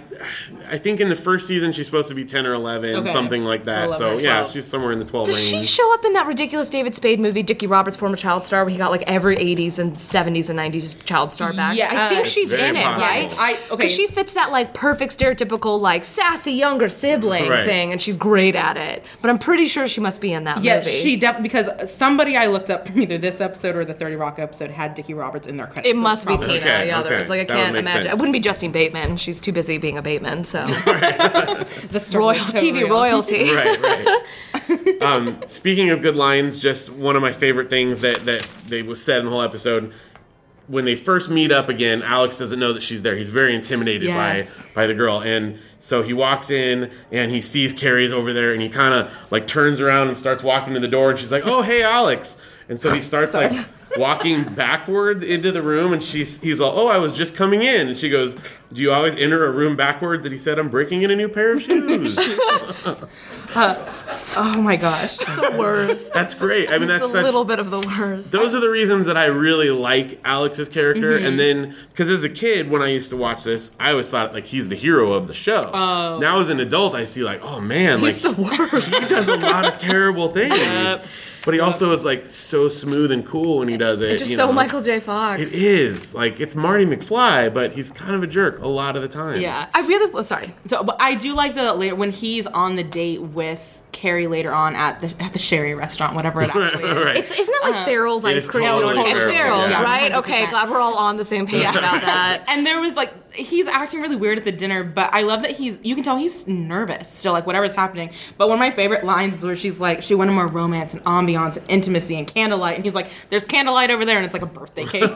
[0.70, 3.14] I think in the first season she's supposed to be ten or eleven, Okay.
[3.14, 3.86] something like that.
[3.86, 5.66] 11 So, yeah, she's somewhere in the twelve Does range.
[5.68, 8.72] she show up in that ridiculous David Spade movie, Dickie Roberts, former child star, where
[8.72, 11.78] he got like every 80s and 70s and 90s child star back?
[11.78, 13.02] Yeah, I think she's very in it, possible.
[13.06, 13.22] right?
[13.24, 13.76] Yes, I- okay.
[13.76, 17.66] Because she fits that like perfect stereotypical like sassy younger sibling Right.
[17.66, 19.04] thing, and she's great at it.
[19.22, 20.90] But I'm pretty sure she must be in that yeah, movie.
[20.90, 24.40] she definitely because somebody I looked up from either this episode or the Thirty Rock
[24.40, 25.90] episode had Dickie Roberts in their credits.
[25.90, 26.56] It so must be Tina.
[26.56, 27.10] Okay, yeah, okay.
[27.10, 28.02] there was like I That can't imagine.
[28.04, 28.14] sense.
[28.14, 29.18] It wouldn't be Justine Bateman.
[29.18, 30.44] She's too busy being a Bateman.
[30.46, 32.90] So The Royal so TV real.
[32.90, 33.54] royalty.
[33.54, 35.02] right, right.
[35.02, 39.02] um, speaking of good lines, just one of my favorite things that that they was
[39.04, 39.92] said in the whole episode.
[40.68, 43.16] When they first meet up again, Alex doesn't know that she's there.
[43.16, 44.64] He's very intimidated Yes.
[44.64, 48.52] by by the girl, and so he walks in and he sees Carrie's over there,
[48.52, 51.32] and he kind of like turns around and starts walking to the door, and she's
[51.32, 52.36] like, "Oh, hey, Alex,"
[52.68, 53.52] and so he starts like
[53.98, 57.88] walking backwards into the room, and she's he's like, "Oh, I was just coming in,"
[57.88, 58.36] and she goes,
[58.74, 61.28] "Do you always enter a room backwards?" And he said, "I'm breaking in a new
[61.30, 62.18] pair of shoes."
[63.58, 65.16] Oh my gosh.
[65.18, 66.12] the worst.
[66.14, 66.68] That's great.
[66.70, 67.24] I mean, It's that's a such.
[67.24, 68.32] little bit of the worst.
[68.34, 71.12] Those are the reasons that I really like Alex's character.
[71.14, 71.26] Mm-hmm.
[71.26, 74.34] And then, because as a kid, when I used to watch this, I always thought
[74.34, 75.70] like he's the hero of the show.
[75.74, 76.20] Oh.
[76.20, 78.94] Now as an adult, I see like, oh man, like the worst.
[78.94, 81.06] he does a lot of terrible things.
[81.46, 84.12] But he also is like so smooth and cool when he does it.
[84.12, 84.54] It's just you so know.
[84.54, 85.00] Michael J.
[85.00, 85.42] Fox.
[85.42, 89.02] It is like it's Marty McFly, but he's kind of a jerk a lot of
[89.02, 89.40] the time.
[89.40, 89.68] Yeah.
[89.74, 90.12] I really.
[90.14, 90.54] Oh, sorry.
[90.66, 94.54] So, but I do like the later when he's on the date with Carrie later
[94.54, 97.06] on at the at the Sherry restaurant, whatever it actually is.
[97.06, 97.16] Right.
[97.16, 98.66] It's isn't it like uh, Farrell's ice cream?
[98.66, 99.84] totally it's Farrell's, Farrell's, yeah.
[99.84, 100.12] right?
[100.12, 100.18] 100%.
[100.18, 102.44] Okay, glad we're all on the same page about that.
[102.50, 105.52] And there was like he's acting really weird at the dinner, but I love that
[105.52, 108.12] he's you can tell he's nervous still, like whatever's happening.
[108.38, 111.04] But one of my favorite lines is where she's like, she wanted more romance and
[111.06, 114.44] ambiance and intimacy and candlelight, and he's like, "There's candlelight over there," and it's like
[114.44, 115.12] a birthday cake.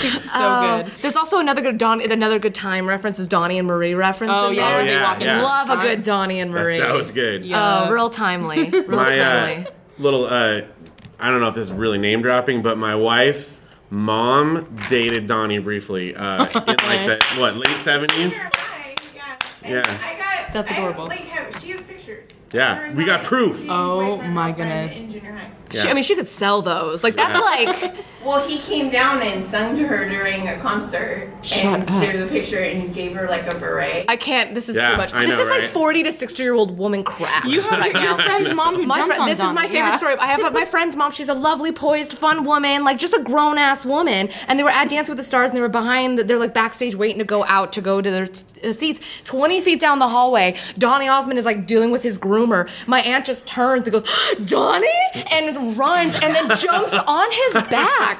[0.00, 0.92] It's so um, good.
[1.02, 4.32] There's also another good Don, another good time reference is Donny and Marie reference.
[4.34, 4.76] Oh in yeah, there.
[4.76, 5.42] when they yeah, walk yeah.
[5.42, 6.78] Love a good Donny and Marie.
[6.78, 7.17] That was good.
[7.22, 7.86] Yeah.
[7.88, 9.66] Oh, real timely, real my timely.
[9.66, 10.62] uh, little uh,
[11.18, 15.58] I don't know if this is really name dropping, but my wife's mom dated Donny
[15.58, 18.34] briefly uh, in like the what late seventies.
[19.14, 19.36] Yeah.
[19.64, 19.98] Yeah.
[20.02, 20.52] I got.
[20.52, 21.06] That's I- adorable.
[21.08, 22.30] like, have, she has pictures.
[22.52, 23.66] Yeah, we got proof.
[23.68, 24.96] Oh my goodness.
[24.96, 25.50] In junior high.
[25.70, 27.04] She, I mean, she could sell those.
[27.04, 27.94] Like that's like
[28.28, 32.00] Well, he came down and sung to her during a concert, Shut and up.
[32.02, 34.04] there's a picture, and he gave her like a beret.
[34.06, 34.54] I can't.
[34.54, 35.14] This is Yeah, too much.
[35.14, 35.70] I this know, is like right?
[35.70, 37.46] 40 to 60 year old woman crap.
[37.46, 38.16] You have right your now.
[38.16, 39.96] friend's mom who My jumped friend, on this is my Donny, favorite yeah.
[39.96, 40.14] story.
[40.16, 41.10] I have my friend's mom.
[41.12, 44.28] She's a lovely, poised, fun woman, like just a grown ass woman.
[44.46, 46.18] And they were at Dance with the Stars, and they were behind.
[46.18, 49.00] The, they're like backstage waiting to go out to go to their t- uh, seats.
[49.24, 52.68] Twenty feet down the hallway, Donny Osmond is like dealing with his groomer.
[52.86, 54.04] My aunt just turns and goes,
[54.44, 54.86] "Donny,"
[55.30, 58.17] and runs, and then jumps on his back,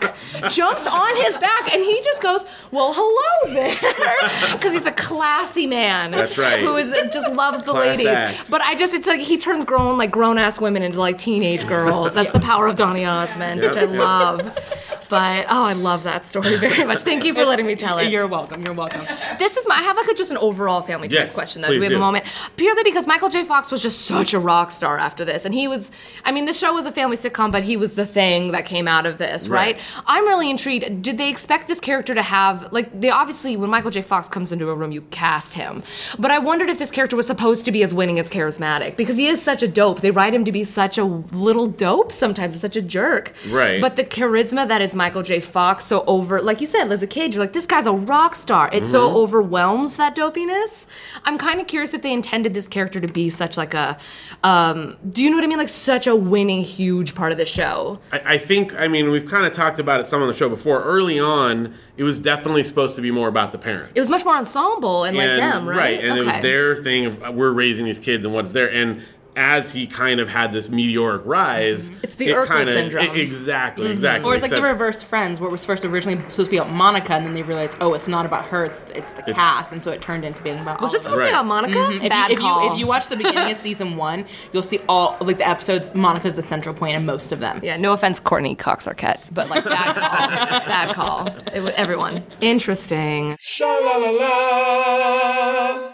[0.50, 5.66] jumps on his back, and he just goes, "Well, hello there," because he's a classy
[5.66, 6.10] man.
[6.12, 6.60] That's right.
[6.60, 8.06] Who is just loves the Class ladies.
[8.08, 8.50] act.
[8.50, 11.66] But I just, it's like he turns grown, like grown ass women into like teenage
[11.66, 12.14] girls.
[12.14, 13.98] That's the power of Donny Osmond, which I Yep, yep.
[13.98, 14.97] love.
[15.08, 17.00] But oh, I love that story very much.
[17.00, 18.10] Thank you for letting me tell it.
[18.10, 18.64] You're welcome.
[18.64, 19.02] You're welcome.
[19.38, 19.76] This is my.
[19.76, 21.68] I have like a, just an overall family Yes, question though.
[21.68, 21.96] Do we have do.
[21.96, 22.24] a moment?
[22.56, 23.44] Purely because Michael J.
[23.44, 25.90] Fox was just such a rock star after this, and he was.
[26.24, 28.88] I mean, the show was a family sitcom, but he was the thing that came
[28.88, 29.58] out of this, right?
[29.76, 29.80] Right.
[30.06, 31.02] I'm really intrigued.
[31.02, 34.02] Did they expect this character to have like they obviously when Michael J.
[34.02, 35.82] Fox comes into a room, you cast him,
[36.18, 39.16] but I wondered if this character was supposed to be as winning as charismatic because
[39.16, 40.00] he is such a dope.
[40.00, 43.80] They write him to be such a little dope sometimes, such a jerk, Right.
[43.80, 45.40] But the charisma that is Michael J.
[45.40, 48.68] Fox, so over, like you said, a kid, you're like, this guy's a rock star.
[48.72, 50.86] It so overwhelms that dopiness.
[51.24, 53.96] I'm kind of curious if they intended this character to be such like a,
[54.44, 55.58] um, do you know what I mean?
[55.58, 58.00] Like such a winning, huge part of the show.
[58.12, 60.48] I, I think, I mean, we've kind of talked about it some on the show
[60.48, 60.82] before.
[60.82, 63.92] Early on, it was definitely supposed to be more about the parents.
[63.94, 65.98] It was much more ensemble and, like them, right?
[65.98, 68.70] and it was their thing of we're raising these kids and what's there.
[68.70, 69.02] And
[69.36, 73.06] as he kind of had this meteoric rise, It's the it Urkel kinda- syndrome.
[73.06, 73.16] Mm-hmm.
[73.16, 74.28] e- exactly, exactly.
[74.28, 76.72] Or it's like the reverse friends, where it was first originally supposed to be about
[76.72, 79.80] Monica, and then they realized, oh, it's not about her; it's it's the cast, and
[79.82, 80.80] so it turned into being about.
[80.80, 81.26] Was all it supposed them.
[81.28, 81.78] to be about Monica?
[81.78, 82.02] Mm-hmm.
[82.04, 82.64] If, Bad you, if call.
[82.66, 85.94] you if you watch the beginning of season one, you'll see all like the episodes.
[85.94, 87.60] Monica's the central point in most of them.
[87.62, 91.26] yeah, no offense, Courteney Cox Arquette, but like bad call, bad call.
[91.54, 92.24] It was everyone.
[92.40, 93.36] Interesting.
[93.38, 95.92] Sha la la la.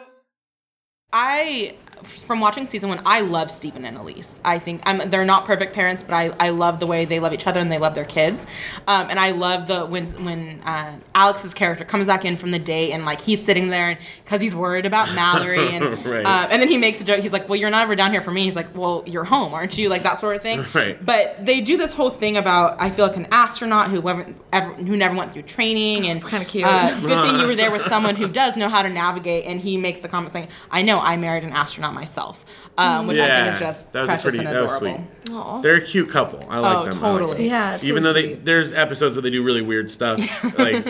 [1.17, 4.41] I, from watching season one, I love Steven and Elise.
[4.45, 7.33] I think I'm, they're not perfect parents, but I, I love the way they love
[7.33, 8.47] each other and they love their kids.
[8.87, 12.59] Um, and I love the when when uh, Alex's character comes back in from the
[12.59, 16.25] date and like he's sitting there because he's worried about Mallory and Right.
[16.25, 17.21] uh, and then he makes a joke.
[17.21, 19.55] He's like, "Well, you're not ever down here for me." He's like, "Well, you're home,
[19.55, 20.65] aren't you?" Like that sort of thing.
[20.75, 21.03] Right.
[21.05, 24.73] But they do this whole thing about I feel like an astronaut who ever, ever
[24.75, 26.65] who never went through training and It's kinda cute.
[26.67, 29.45] Uh, good thing you were there with someone who does know how to navigate.
[29.47, 32.45] And he makes the comment saying, "I know I married an astronaut myself,h
[32.77, 35.05] um, which I think is just that was precious pretty, and that was adorable.
[35.27, 35.63] sweet.
[35.63, 36.45] They're a cute couple.
[36.51, 37.05] I like Oh, them.
[37.05, 37.37] I like totally.
[37.39, 37.47] them.
[37.47, 38.45] Yeah, it's even really though they sweet.
[38.45, 40.19] there's episodes where they do really weird stuff,
[40.59, 40.85] like,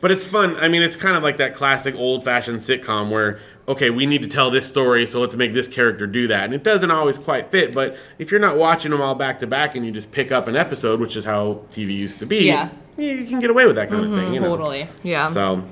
[0.00, 0.56] but it's fun.
[0.56, 4.22] I mean, it's kind of like that classic old fashioned sitcom where okay, we need
[4.22, 7.16] to tell this story, so let's make this character do that, and it doesn't always
[7.16, 7.72] quite fit.
[7.72, 10.48] But if you're not watching them all back to back and you just pick up
[10.48, 12.70] an episode, which is how TV used to be, Yeah.
[12.98, 14.34] you can get away with that kind of thing.
[14.34, 14.48] You know?
[14.56, 14.88] Totally.
[15.04, 15.28] Yeah.
[15.28, 15.62] So,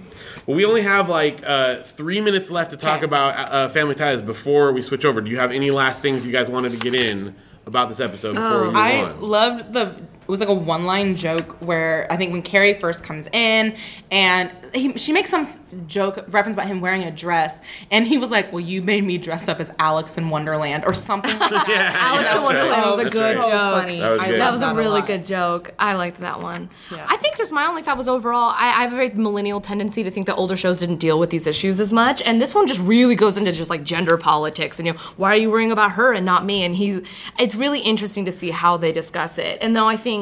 [0.47, 3.05] well, we only have like uh, three minutes left to talk Okay.
[3.07, 5.21] about uh, Family Ties before we switch over.
[5.21, 7.35] Do you have any last things you guys wanted to get in
[7.67, 9.21] about this episode before we move I on?
[9.21, 9.95] loved the.
[10.31, 13.75] It was like a one-line joke where I think when Carrie first comes in
[14.13, 15.45] and he, she makes some
[15.89, 19.19] joke reference about him wearing a dress, and he was like, "Well, you made me
[19.19, 22.87] dress up as Alex in Wonderland or something like that." Alex Yeah, in Wonderland that's
[22.87, 23.13] was a right.
[23.13, 23.53] good That's joke.
[23.55, 23.81] right.
[23.83, 23.99] funny.
[23.99, 24.31] That was good.
[24.31, 25.07] love That was a really lot.
[25.09, 25.75] good joke.
[25.81, 26.71] I liked that one.
[26.93, 27.05] Yeah.
[27.09, 30.05] I think just my only thought was overall, I, I have a very millennial tendency
[30.05, 32.69] to think that older shows didn't deal with these issues as much, and this one
[32.69, 35.73] just really goes into just like gender politics and you know why are you worrying
[35.73, 36.63] about her and not me?
[36.63, 37.03] And he,
[37.41, 39.59] it's really interesting to see how they discuss it.
[39.61, 40.20] And though I think.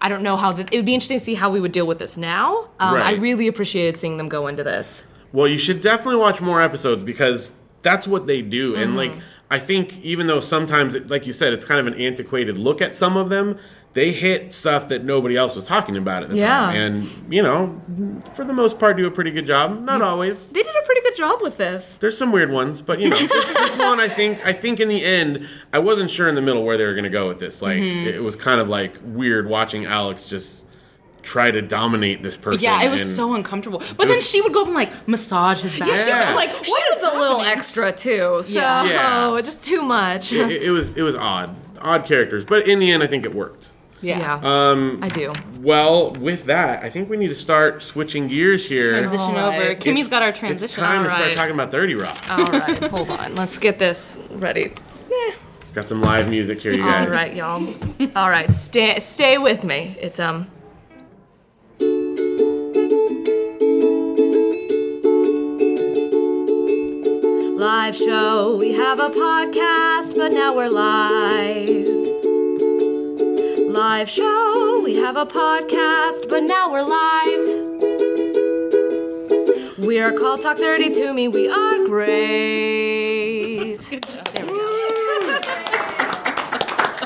[0.00, 1.86] I don't know how the, it would be interesting to see how we would deal
[1.86, 2.68] with this now.
[2.80, 5.04] Um, I really appreciated seeing them go into this.
[5.32, 7.52] Well, you should definitely watch more episodes because
[7.82, 8.72] that's what they do.
[8.72, 8.82] Mm-hmm.
[8.82, 9.12] And like,
[9.50, 12.82] I think even though sometimes, it, like you said, it's kind of an antiquated look
[12.82, 13.58] at some of them,
[13.94, 16.48] they hit stuff that nobody else was talking about at the Yeah.
[16.48, 17.78] time, and you know,
[18.34, 19.82] for the most part, do a pretty good job.
[19.84, 20.50] Not always.
[20.50, 21.98] They did a pretty good job with this.
[21.98, 24.88] There's some weird ones, but you know, this, this one I think I think in
[24.88, 27.38] the end I wasn't sure in the middle where they were going to go with
[27.38, 27.60] this.
[27.60, 28.08] Like Mm-hmm.
[28.08, 30.64] it was kind of like weird watching Alex just
[31.22, 32.60] try to dominate this person.
[32.62, 33.78] Yeah, it was so uncomfortable.
[33.96, 35.88] But then was- she would go up and like massage his back.
[35.88, 38.40] Yeah, she was like, What she is was a little extra too.
[38.42, 38.84] So Yeah.
[39.34, 39.40] Yeah.
[39.44, 40.32] just too much.
[40.32, 43.34] It, it was it was odd, odd characters, but in the end I think it
[43.34, 43.68] worked.
[44.02, 44.18] Yeah.
[44.18, 45.32] yeah, Um, I do.
[45.60, 48.90] well, with that, I think we need to start switching gears here.
[48.98, 49.58] Transition All over.
[49.68, 49.80] right.
[49.80, 50.64] Kimmy's It's- got our transition.
[50.64, 50.84] It's transition.
[50.84, 52.30] time to start talking about 30 Rock.
[52.30, 53.34] All right, hold on.
[53.34, 54.72] Let's get this ready.
[55.10, 55.34] Yeah.
[55.74, 57.06] Got some live music here, you guys.
[57.06, 57.74] All right, y'all.
[58.14, 59.96] All right, stay stay with me.
[60.00, 60.46] It's um.
[67.58, 68.56] Live show.
[68.56, 72.01] We have a podcast, but now we're live.
[73.72, 74.82] Live show.
[74.84, 77.46] We have a podcast, but now we're live.
[79.78, 81.28] We are called Talk 30 to Me.
[81.28, 83.78] We are great.
[83.78, 85.01] There we go.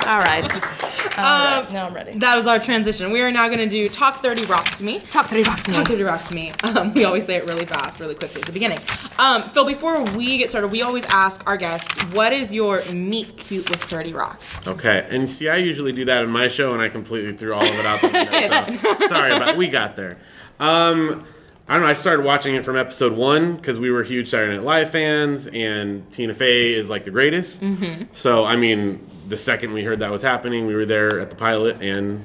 [0.06, 0.44] All right.
[1.18, 1.72] All right.
[1.72, 2.12] Now I'm ready.
[2.18, 3.10] That was our transition.
[3.10, 5.00] We are now going to do Talk 30 Rock to Me.
[5.00, 5.76] Talk 30 Rock to me.
[5.78, 6.52] Talk 30 Rock to Me.
[6.62, 8.78] Um, we always say it really fast, really quickly at the beginning.
[9.18, 13.36] Um, Phil, before we get started, we always ask our guests, what is your meet
[13.36, 14.40] cute with 30 Rock?
[14.66, 17.64] Okay, and see, I usually do that in my show, and I completely threw all
[17.64, 18.98] of it out the window.
[18.98, 20.18] So sorry but We got there.
[20.60, 21.26] Um,
[21.68, 21.88] I don't know.
[21.88, 25.48] I started watching it from episode one because we were huge Saturday Night Live fans,
[25.48, 27.64] and Tina Fey is like the greatest.
[28.12, 31.36] So I mean, the second we heard that was happening, we were there at the
[31.36, 32.24] pilot and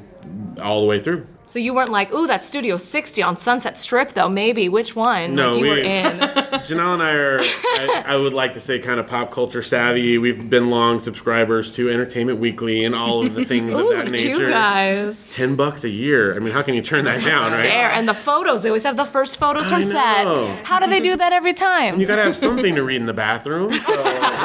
[0.61, 1.25] all the way through.
[1.47, 4.69] So you weren't like, ooh, that's Studio 60 on Sunset Strip, though, maybe.
[4.69, 5.35] Which one?
[5.35, 6.19] No, like you we- were in.
[6.61, 10.17] Janelle and I are, I, I would like to say, kind of pop culture savvy.
[10.17, 14.21] We've been long subscribers to Entertainment Weekly and all of the things of that at
[14.21, 14.49] you nature.
[14.49, 15.33] guys.
[15.33, 16.33] Ten bucks a year.
[16.35, 17.63] I mean, how can you turn that down, right?
[17.63, 17.89] There.
[17.89, 18.61] And the photos.
[18.61, 20.25] They always have the first photos from set.
[20.65, 21.99] How do they do that every time?
[21.99, 23.71] You gotta have something to read in the bathroom.
[23.73, 23.91] So,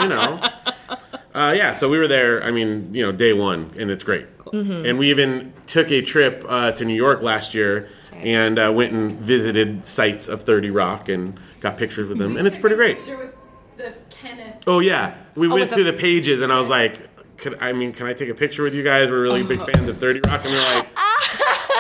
[0.03, 0.51] you know.
[1.37, 4.27] Uh, yeah, so we were there, I mean, you know, day one, and it's great.
[4.47, 4.87] Mm-hmm.
[4.87, 8.95] And we even took a trip uh, to New York last year and uh, went
[8.95, 12.97] and visited sites of 30 Rock and got pictures with them, and it's pretty great.
[12.97, 13.35] Picture with
[13.77, 14.65] the Kenneth.
[14.67, 15.15] Oh, yeah.
[15.35, 17.03] We went with through the- the pages, and I was like,
[17.37, 19.11] could, I mean, can I take a picture with you guys?
[19.11, 20.93] We're really big fans of 30 Rock, and they're like, okay.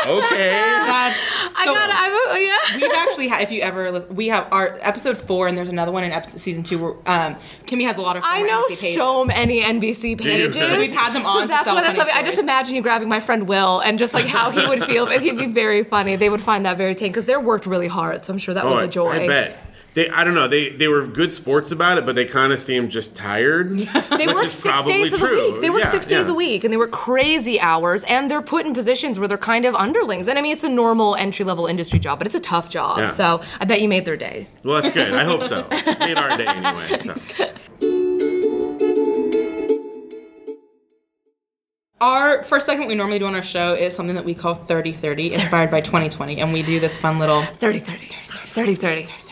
[0.07, 1.19] That's,
[1.57, 1.97] I so got it.
[1.97, 2.87] I'm, yeah.
[2.89, 5.93] We've actually had, if you ever listen, we have our episode four, and there's another
[5.93, 8.23] one in episode, season two where um, Kimmy has a lot of.
[8.25, 8.95] I know NBC pages.
[8.95, 10.57] so many NBC pages.
[10.67, 12.15] So we've had them on So to that's sell why that's funny something.
[12.17, 15.07] I just imagine you grabbing my friend Will and just like how he would feel.
[15.07, 16.17] He'd be very funny.
[16.17, 18.25] They would find that very tame because they're worked really hard.
[18.25, 19.11] So I'm sure that Oh, was a joy.
[19.11, 19.59] I bet.
[19.97, 20.47] They, I don't know.
[20.47, 23.71] They they were good sports about it, but they kind of seemed just tired.
[24.17, 25.41] They which work is six probably days true.
[25.41, 25.63] a week.
[25.63, 26.33] They work Yeah, six days yeah.
[26.33, 29.65] a week, and they work crazy hours, and they're put in positions where they're kind
[29.65, 30.29] of underlings.
[30.29, 32.99] And I mean, it's a normal entry level industry job, but it's a tough job.
[32.99, 33.09] Yeah.
[33.09, 34.49] So I bet you made their day.
[34.65, 35.15] Well, that's good.
[35.15, 35.67] I hope so.
[36.01, 36.99] Made our day anyway.
[37.01, 37.19] So.
[42.03, 44.93] Our first segment we normally do on our show is something that we call 30
[44.93, 48.07] 30, inspired by 2020, and we do this fun little 30 30 30
[48.53, 49.26] 30 30 30 30.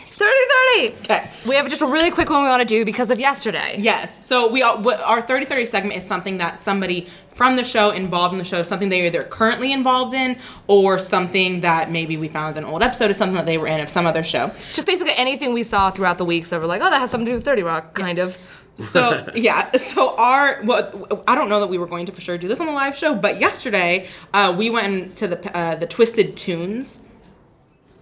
[0.74, 1.28] Okay.
[1.46, 3.76] We have just a really quick one we want to do because of yesterday.
[3.78, 4.24] Yes.
[4.26, 8.32] So we all, our 30 30 segment is something that somebody from the show involved
[8.32, 12.56] in the show, something they're either currently involved in or something that maybe we found
[12.56, 14.46] an old episode of something that they were in of some other show.
[14.46, 16.46] It's just basically anything we saw throughout the week.
[16.46, 18.38] So we're like, oh, that has something to do with 30 Rock, kind of.
[18.76, 22.38] So yeah, so our well, I don't know that we were going to for sure
[22.38, 25.86] do this on the live show, but yesterday uh, we went to the uh, the
[25.86, 27.02] Twisted Tunes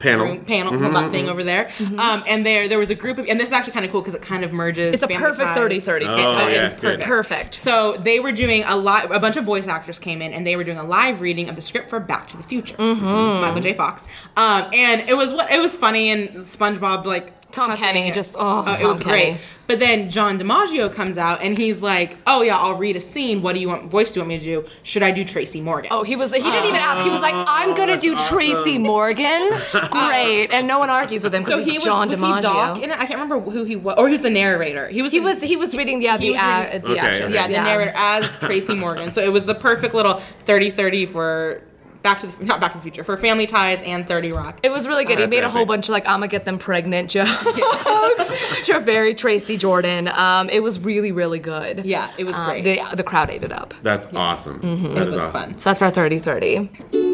[0.03, 0.27] Panel.
[0.27, 3.27] room, panel Mm-hmm, that thing over there, um, and there there was a group of
[3.29, 4.95] and this is actually kind of cool because it kind of merges.
[4.95, 5.57] It's a perfect Ties.
[5.57, 6.07] 30 30.
[6.07, 6.21] Oh, It's
[6.57, 7.01] yeah, it's good.
[7.01, 7.55] perfect.
[7.55, 9.15] So they were doing a lot.
[9.15, 11.57] A bunch of voice actors came in, and they were doing a live reading of
[11.57, 12.77] the script for Back to the Future.
[12.77, 13.41] Mm-hmm.
[13.41, 13.75] Michael J.
[13.75, 18.09] Fox, um, and it was what it was funny, and SpongeBob like Tom cussing Kenny,
[18.09, 18.15] it.
[18.15, 19.37] just- oh, it Tom was great.
[19.69, 23.41] But then John DiMaggio comes out, and he's like, "Oh yeah, I'll read a scene.
[23.43, 23.85] What do you want?
[23.91, 24.65] Voice do you want me to do?
[24.83, 26.31] Should I do Tracy Morgan?" Oh, he was.
[26.35, 27.03] He didn't even ask.
[27.05, 28.77] He was like, "I'm gonna do that's Tracy.
[28.79, 29.51] Morgan."
[29.91, 32.37] Great, and no one argues with him so because he he's was, John was DiMaggio.
[32.37, 32.95] he Doc in it?
[32.99, 34.89] I can't remember who he was, or he was the narrator.
[34.89, 35.13] He was.
[35.13, 35.41] he the- was.
[35.41, 36.03] He was reading.
[36.03, 37.25] Yeah, He the was uh, the Okay, action.
[37.27, 37.35] okay.
[37.35, 39.11] Yeah, the narrator as Tracy Morgan.
[39.13, 41.63] So it was the perfect little 30-30 for
[42.03, 44.59] Back to the not Back to the Future for Family Ties and Thirty Rock.
[44.63, 45.19] It was really good.
[45.19, 49.15] he made a whole bunch of like "I'ma get them pregnant" jokes, which are very
[49.15, 50.09] Tracy Jordan.
[50.09, 51.85] Um, it was really, really good.
[51.85, 52.65] Yeah, it was Um, great.
[52.65, 53.75] The, the crowd ate it up.
[53.83, 54.61] That's awesome.
[54.61, 54.95] Mm-hmm.
[54.95, 55.33] That it is was awesome.
[55.53, 55.59] fun.
[55.61, 57.12] So that's our 30-30.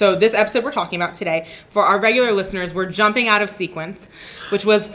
[0.00, 3.50] So this episode we're talking about today, for our regular listeners, we're jumping out of
[3.50, 4.08] sequence,
[4.48, 4.90] which was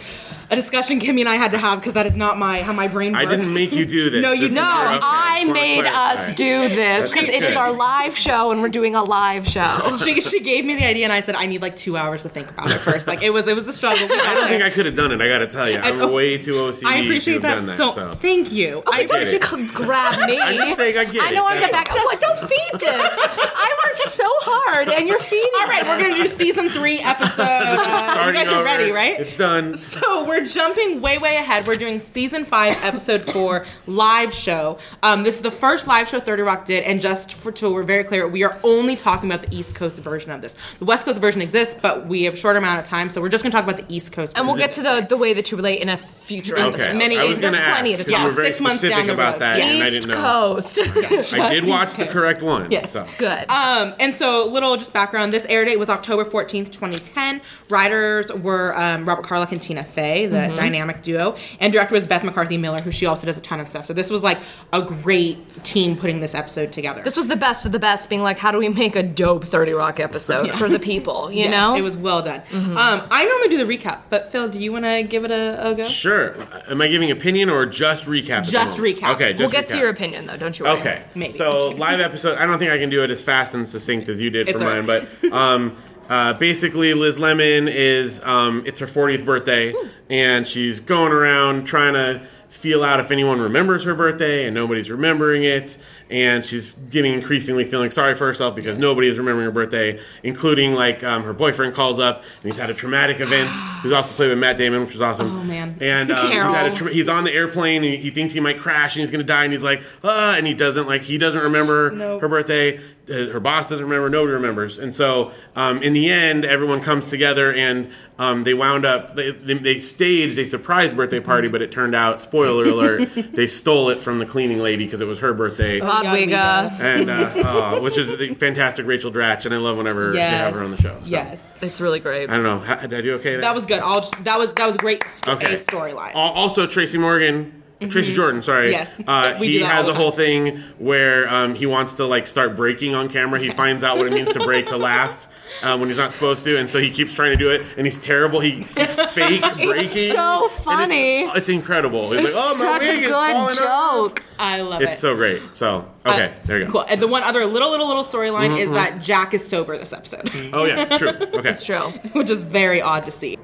[0.50, 2.88] a discussion Kimmy and I had to have because that is not my how my
[2.88, 3.26] brain works.
[3.26, 4.24] I didn't make you do this.
[4.24, 6.14] No, you This No, okay, I made clarify.
[6.14, 9.98] us do this because it is our live show and we're doing a live show.
[10.04, 12.30] she, she gave me the idea and I said I need like two hours to
[12.30, 13.06] think about it first.
[13.06, 14.08] Like it was it was a struggle.
[14.12, 14.64] I don't think.
[14.64, 15.22] I could have done it.
[15.22, 17.66] I got to tell you, I'm way too OCD I to appreciate have that, done
[17.68, 17.78] that.
[17.78, 18.82] so, So, Thank you.
[18.88, 19.34] Oh, I don't it.
[19.34, 20.40] you could grab me.
[20.42, 21.88] I'm just saying I get I know it, I'm the that's back.
[21.92, 22.92] I'm don't feed this.
[22.92, 25.50] I worked so hard, and you're feeding.
[25.62, 27.42] All right, we're gonna do season three episode.
[27.44, 27.84] Uh, you
[28.14, 29.20] starting guys are ready, right?
[29.20, 29.76] It's done.
[29.76, 31.68] So we're jumping way, way ahead.
[31.68, 34.78] We're doing season five, episode four, live show.
[35.04, 37.84] Um, this is the first live show 30 Rock did, and just for so we're
[37.84, 40.56] very clear, we are only talking about the East Coast version of this.
[40.80, 43.30] The West Coast version exists, but we have a short amount of time, so we're
[43.30, 44.38] just gonna talk about the East Coast.
[44.38, 46.68] And we'll get to the the way the two relate in a future Okay.
[46.68, 46.96] episode.
[46.96, 48.22] Many- I was there's going to plenty ask to because talk.
[48.22, 49.42] you were very Six months specific down the about road.
[49.42, 50.22] that, and I East didn't know.
[50.22, 50.80] Coast.
[51.36, 52.10] I did East watch the Coast.
[52.12, 52.72] correct one.
[52.72, 52.92] Yes.
[52.94, 53.06] So.
[53.18, 53.50] Good.
[53.50, 55.34] Um, and so, little just background.
[55.34, 57.42] This air date was October 14th, 2010.
[57.70, 60.56] Writers were um, Robert Carlock and Tina Fey, the Mm-hmm.
[60.58, 61.36] dynamic duo.
[61.60, 63.86] And director was Beth McCarthy Miller, who she also does a ton of stuff.
[63.86, 64.40] So, this was like
[64.74, 67.02] a great team putting this episode together.
[67.02, 69.44] this was the best of the best, being like, how do we make a dope
[69.46, 71.70] 30 Rock episode for the people, you Yes, know?
[71.72, 71.80] Mm-hmm.
[71.80, 72.42] It was well done.
[72.54, 72.78] Um,
[73.10, 75.74] I normally do the recap, but Phil, do you want to give it a, a
[75.74, 75.86] go?
[75.86, 76.36] Sure.
[76.70, 78.48] Am I giving opinion or just recap?
[78.50, 79.16] Just recap.
[79.16, 79.72] Okay, just we'll get recap.
[79.72, 80.80] to your opinion, though, don't you worry.
[80.80, 81.04] Okay.
[81.16, 81.32] Maybe.
[81.34, 82.38] So live episode.
[82.38, 84.60] I don't think I can do it as fast and succinct as you did It's
[84.60, 85.78] for all mine, but um,
[86.10, 89.74] uh, basically, Liz Lemon is um, it's her 40th birthday,
[90.10, 94.92] and she's going around trying to feel out if anyone remembers her birthday, and nobody's
[94.92, 95.78] remembering it.
[96.10, 100.74] And she's getting increasingly feeling sorry for herself because nobody is remembering her birthday, including
[100.76, 103.50] like um, her boyfriend calls up and he's had a traumatic event.
[103.86, 105.42] He's also played with Matt Damon, which is awesome.
[105.42, 105.78] Oh, man.
[105.80, 108.58] And um, he's, had a tra- he's on the airplane and he thinks he might
[108.60, 111.42] crash and he's gonna die and he's like ah and he doesn't like he doesn't
[111.42, 112.22] remember Nope.
[112.22, 116.46] her birthday uh, her boss doesn't remember nobody remembers and so um, in the end
[116.46, 121.20] everyone comes together and um, they wound up they, they, they staged a surprise birthday
[121.20, 125.02] party but it turned out spoiler alert they stole it from the cleaning lady because
[125.02, 126.80] it was her birthday Bodwiga.
[126.80, 130.54] and uh, uh, which is the fantastic Rachel Dratch and I love whenever they have
[130.54, 131.10] her on the show so.
[131.10, 131.54] Yes.
[131.62, 132.30] It's really great.
[132.30, 133.42] I don't know How, did I do okay there?
[133.42, 133.80] That was good.
[133.80, 135.54] I'll just, that was that was great st- Okay.
[135.54, 136.12] a storyline.
[136.16, 137.64] Also, Tracy Morgan.
[137.90, 138.72] Tracy Jordan, sorry.
[138.72, 138.94] Yes.
[139.06, 140.18] Uh, We do he that has all a whole time.
[140.18, 143.40] thing where um, he wants to like start breaking on camera.
[143.40, 145.28] He finds out what it means to break to laugh
[145.64, 147.86] um, when he's not supposed to, and so he keeps trying to do it, and
[147.88, 148.40] he's terrible.
[148.40, 149.80] He, he's fake breaking.
[149.80, 151.22] It's so funny.
[151.26, 152.12] It's, it's incredible.
[152.12, 154.24] He's It's like, oh, my such a wig is falling good off." joke.
[154.38, 154.90] I love it.
[154.90, 155.42] It's so great.
[155.54, 156.72] So okay, Uh, there you go.
[156.72, 156.86] Cool.
[156.90, 159.94] And the one other little little little storyline Mm-hmm, is that Jack is sober this
[159.94, 161.10] episode, Oh yeah, true.
[161.34, 161.80] Okay, It's true.
[162.14, 163.38] which is very odd to see.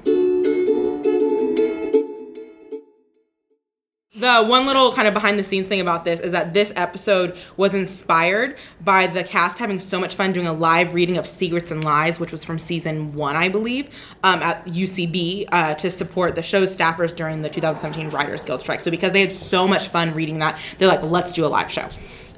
[4.14, 7.34] The one little kind of behind the scenes thing about this is that this episode
[7.56, 11.70] was inspired by the cast having so much fun doing a live reading of Secrets
[11.70, 13.88] and Lies, which was from season one, I believe,
[14.22, 18.82] um, at UCB uh, to support the show's staffers during the 2017 Writers Guild strike.
[18.82, 21.72] So because they had so much fun reading that, they're like, let's do a live
[21.72, 21.88] show,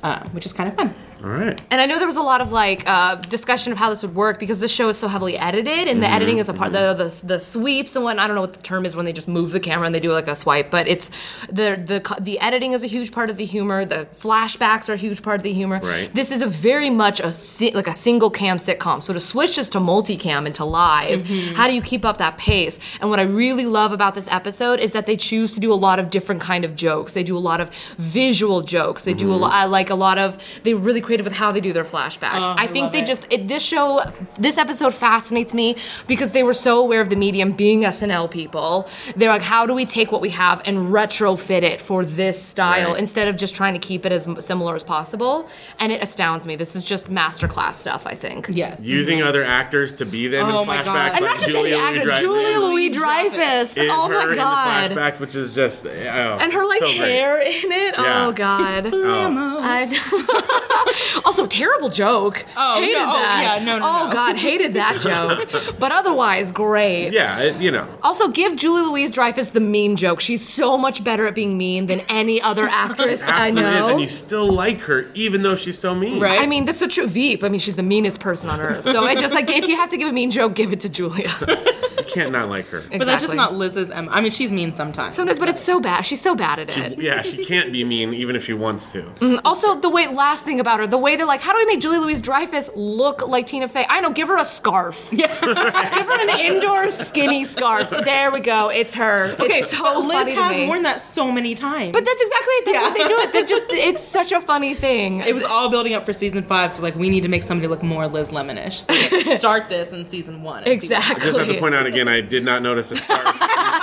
[0.05, 0.95] uh, which is kind of fun.
[1.25, 1.61] All right.
[1.70, 4.14] And I know there was a lot of like uh, discussion of how this would
[4.14, 6.72] work because this show is so heavily edited, and the Mm-hmm, editing is a part
[6.72, 9.12] the, the the sweeps and what I don't know what the term is when they
[9.14, 11.11] just move the camera and they do like a swipe, but it's
[11.49, 13.87] the the the editing is a huge part of the humor.
[13.87, 15.81] The flashbacks are a huge part of the humor.
[15.83, 16.12] Right.
[16.14, 19.03] This is a very much a si- like a single cam sitcom.
[19.03, 21.55] So to switch this to multicam and to live, Mm-hmm.
[21.55, 22.79] how do you keep up that pace?
[23.01, 25.81] And what I really love about this episode is that they choose to do a
[25.87, 27.14] lot of different kind of jokes.
[27.14, 29.05] They do a lot of visual jokes.
[29.05, 31.61] They do a lot I like a lot of they're really creative with how they
[31.61, 32.41] do their flashbacks.
[32.41, 33.07] Oh, I I think love they it.
[33.07, 34.01] just it, this show
[34.39, 35.77] this episode fascinates me
[36.09, 38.89] because they were so aware of the medium being SNL people.
[39.15, 42.93] They're like how do we take what we have and retrofit it for this style
[42.93, 42.99] Right.
[42.99, 45.49] instead of just trying to keep it as similar as possible?
[45.79, 46.57] And it astounds me.
[46.57, 48.49] This is just masterclass stuff, I think.
[48.51, 48.81] Yes.
[48.83, 51.12] Using other actors to be them Oh in flashbacks, God.
[51.12, 53.75] And like not just Julia any actor, Louis-Dreyfus Julia Louis Dreyfus.
[53.79, 54.91] Oh her my god.
[54.91, 56.97] in the flashbacks, which is just oh, and her like so great.
[56.99, 57.95] hair in it.
[57.97, 58.27] Yeah.
[58.27, 58.91] Oh god.
[58.93, 59.59] Oh.
[59.61, 59.85] I,
[61.24, 62.44] also, terrible joke.
[62.57, 63.05] Oh, hated no.
[63.05, 63.59] Oh, that.
[63.59, 64.12] yeah, no, no, Oh no.
[64.12, 65.76] god, hated that joke.
[65.78, 67.11] but otherwise, great.
[67.11, 67.88] Yeah, it, you know.
[68.02, 70.20] Also, give Julia Louis Dreyfus the mean joke.
[70.20, 73.88] She's so much better at being mean than any other actress I Absolutely is, know.
[73.88, 76.20] and you still like her even though she's so mean.
[76.20, 76.40] Right.
[76.40, 77.42] I mean, that's a true Veep.
[77.44, 78.84] I mean, she's the meanest person on earth.
[78.84, 80.88] So I just like if you have to give a mean joke, give it to
[80.88, 81.30] Julia.
[81.96, 82.80] You can't not like her.
[82.80, 83.36] But that's just Exactly.
[83.36, 83.90] not Liz's.
[83.90, 84.11] Emma.
[84.11, 85.14] I mean, she's mean sometimes.
[85.16, 86.02] Sometimes, but it's so bad.
[86.05, 86.98] She's so bad at it.
[87.00, 89.02] Yeah, she can't be mean even if she wants to.
[89.20, 91.66] Mm, Also, the way last thing about her, the way they're like, how do we
[91.66, 93.85] make Julia Louis Dreyfus look like Tina Fey?
[93.89, 95.11] I don't know, give her a scarf.
[95.12, 95.28] Yeah.
[95.41, 97.91] give her an indoor skinny scarf.
[97.91, 98.68] There we go.
[98.68, 99.35] It's her.
[99.41, 100.66] okay, it's so but Liz funny to has me.
[100.66, 101.93] worn that so many times.
[101.93, 102.64] but that's exactly it.
[102.64, 102.82] That's Yeah.
[102.82, 103.18] what they do.
[103.20, 103.32] It.
[103.32, 103.62] They're just.
[103.70, 105.20] It's such a funny thing.
[105.20, 107.68] it was all building up for season five, so like we need to make somebody
[107.68, 108.87] look more Liz Lemonish.
[108.87, 110.64] So let's start this in season one.
[110.64, 111.22] and see what- exactly.
[111.22, 113.24] I just have to point out again, I did not notice a scarf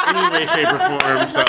[0.09, 1.27] in any way, shape, or form.
[1.29, 1.43] So,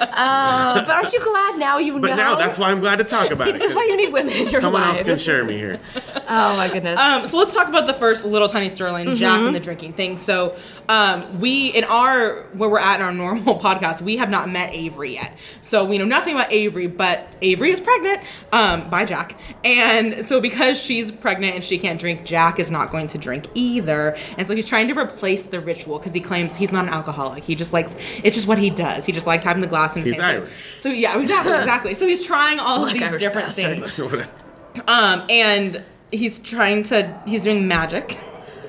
[0.00, 2.00] Uh, but aren't you glad now you know?
[2.00, 3.52] but now that's why I'm glad to talk about it.
[3.52, 5.06] This is why you need women in your Someone else life.
[5.06, 5.80] can share me here.
[6.28, 6.98] Oh my goodness.
[6.98, 10.18] Um, so let's talk about the first little tiny storyline, Jack and the drinking thing.
[10.18, 10.56] So
[10.88, 14.72] um, we, in our where we're at in our normal podcast, we have not met
[14.72, 15.36] Avery yet.
[15.62, 18.22] So we know nothing about Avery, but Avery is pregnant
[18.52, 22.90] um, by Jack, and so because she's pregnant and she can't drink, Jack is not
[22.90, 26.56] going to drink either, and so he's trying to replace the ritual because he claims
[26.56, 27.44] he's not an alcoholic.
[27.44, 29.04] He just likes it's just what he does.
[29.04, 30.40] He just likes having the glass in the He's same time.
[30.42, 30.52] Irish.
[30.78, 31.94] So yeah, exactly, exactly.
[31.94, 33.90] So he's trying all of these Irish different bastard.
[33.90, 34.28] things.
[34.86, 35.82] Um, and
[36.12, 38.16] he's trying to he's doing magic.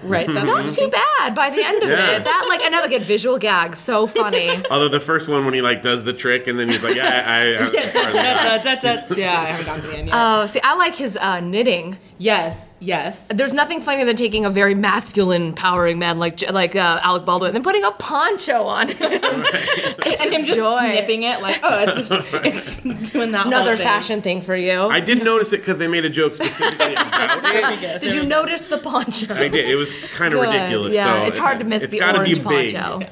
[0.04, 0.28] Right.
[0.28, 2.18] That's Not too bad by the end of Yeah.
[2.18, 2.24] it.
[2.24, 3.76] That like another good visual gag.
[3.76, 4.50] So funny.
[4.72, 7.24] Although the first one, when he like does the trick and then he's like, yeah,
[7.26, 9.16] I, I, I as far as I know.
[9.16, 10.16] Yeah, I haven't gotten to the end yet.
[10.18, 11.98] Oh, see, I like his uh, knitting.
[12.18, 13.24] yes, yes.
[13.30, 17.50] There's nothing funnier than taking a very masculine, powering man like like uh, Alec Baldwin
[17.50, 18.96] and then putting a poncho on him.
[19.02, 20.80] it's And him just joy.
[20.80, 22.34] snipping it like, oh, it's, just,
[22.86, 23.48] it's doing that.
[23.48, 23.86] Another whole thing.
[23.86, 24.80] fashion thing for you.
[24.82, 28.02] I did notice it because they made a joke specifically about it.
[28.02, 29.34] did you notice the poncho?
[29.34, 29.70] I did.
[29.70, 30.94] It was kind of ridiculous.
[30.94, 32.74] Yeah, so it's hard to miss it's the orange be big.
[32.76, 33.08] poncho.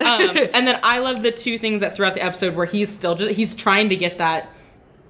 [0.00, 3.14] Um, and then I love the two things that throughout the episode where he's still
[3.14, 4.48] just he's trying to get that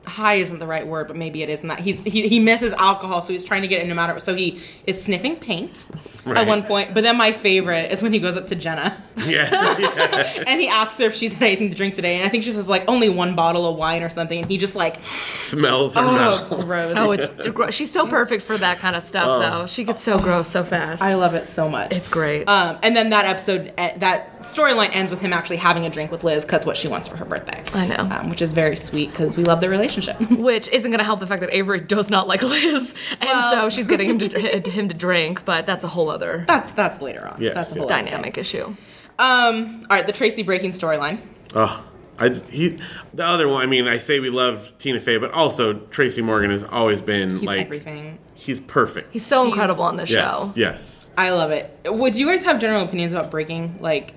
[0.07, 3.23] high isn't the right word, but maybe it isn't that he's he, he misses alcohol,
[3.23, 4.23] so he's trying to get it no matter what.
[4.23, 5.85] So he is sniffing paint
[6.27, 6.95] at one point.
[6.95, 8.97] But then my favorite is when he goes up to Jenna
[9.27, 10.45] Yeah, yeah.
[10.47, 12.53] and he asks her if she's had anything to drink today, and I think she
[12.53, 16.01] says like only one bottle of wine or something, and he just like Smells her
[16.01, 16.51] oh mouth.
[16.65, 16.95] gross.
[16.97, 19.67] Oh, it's gro- she's so perfect for that kind of stuff, though.
[19.67, 21.03] She gets so gross so fast.
[21.03, 21.93] I love it so much.
[21.93, 22.45] it's great.
[22.49, 26.25] Um, and then that episode, that storyline ends with him actually having a drink with
[26.25, 27.63] Liz because what she wants for her birthday.
[27.73, 27.97] I know.
[27.97, 29.93] um, which is very sweet because we love their relationship.
[30.30, 33.53] Which isn't going to help the fact that Avery does not like Liz, and Well-
[33.53, 35.45] so she's getting him to him to drink.
[35.45, 37.40] But that's a whole other that's that's later on.
[37.40, 37.78] Yes, that's a yes.
[37.80, 38.74] whole other dynamic issue.
[39.18, 41.20] Um, all right, the Tracy breaking storyline.
[41.55, 41.86] Oh,
[42.18, 42.78] I he
[43.12, 43.62] the other one.
[43.62, 47.38] I mean, I say we love Tina Fey, but also Tracy Morgan has always been
[47.38, 48.18] He's like everything.
[48.34, 49.12] he's perfect.
[49.12, 50.53] He's so He's- incredible on the yes, show.
[50.57, 51.11] yes.
[51.16, 51.70] I love it.
[51.86, 53.78] Would you guys have general opinions about breaking?
[53.80, 54.14] Like,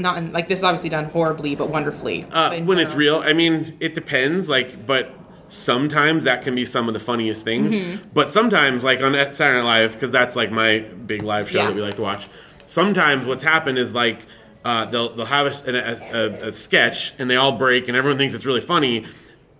[0.00, 2.24] not in, like this is obviously done horribly, but wonderfully.
[2.32, 4.48] Uh, But when it's real, I mean, it depends.
[4.48, 5.12] Like, but
[5.46, 7.72] sometimes that can be some of the funniest things.
[7.74, 8.08] Mm-hmm.
[8.14, 11.66] But sometimes, like on Saturday Night Live, because that's like my big live show Yeah.
[11.66, 12.28] that we like to watch.
[12.66, 14.20] Sometimes what's happened is like
[14.64, 18.18] uh, they'll they'll have a, a, a, a sketch and they all break and everyone
[18.18, 19.06] thinks it's really funny.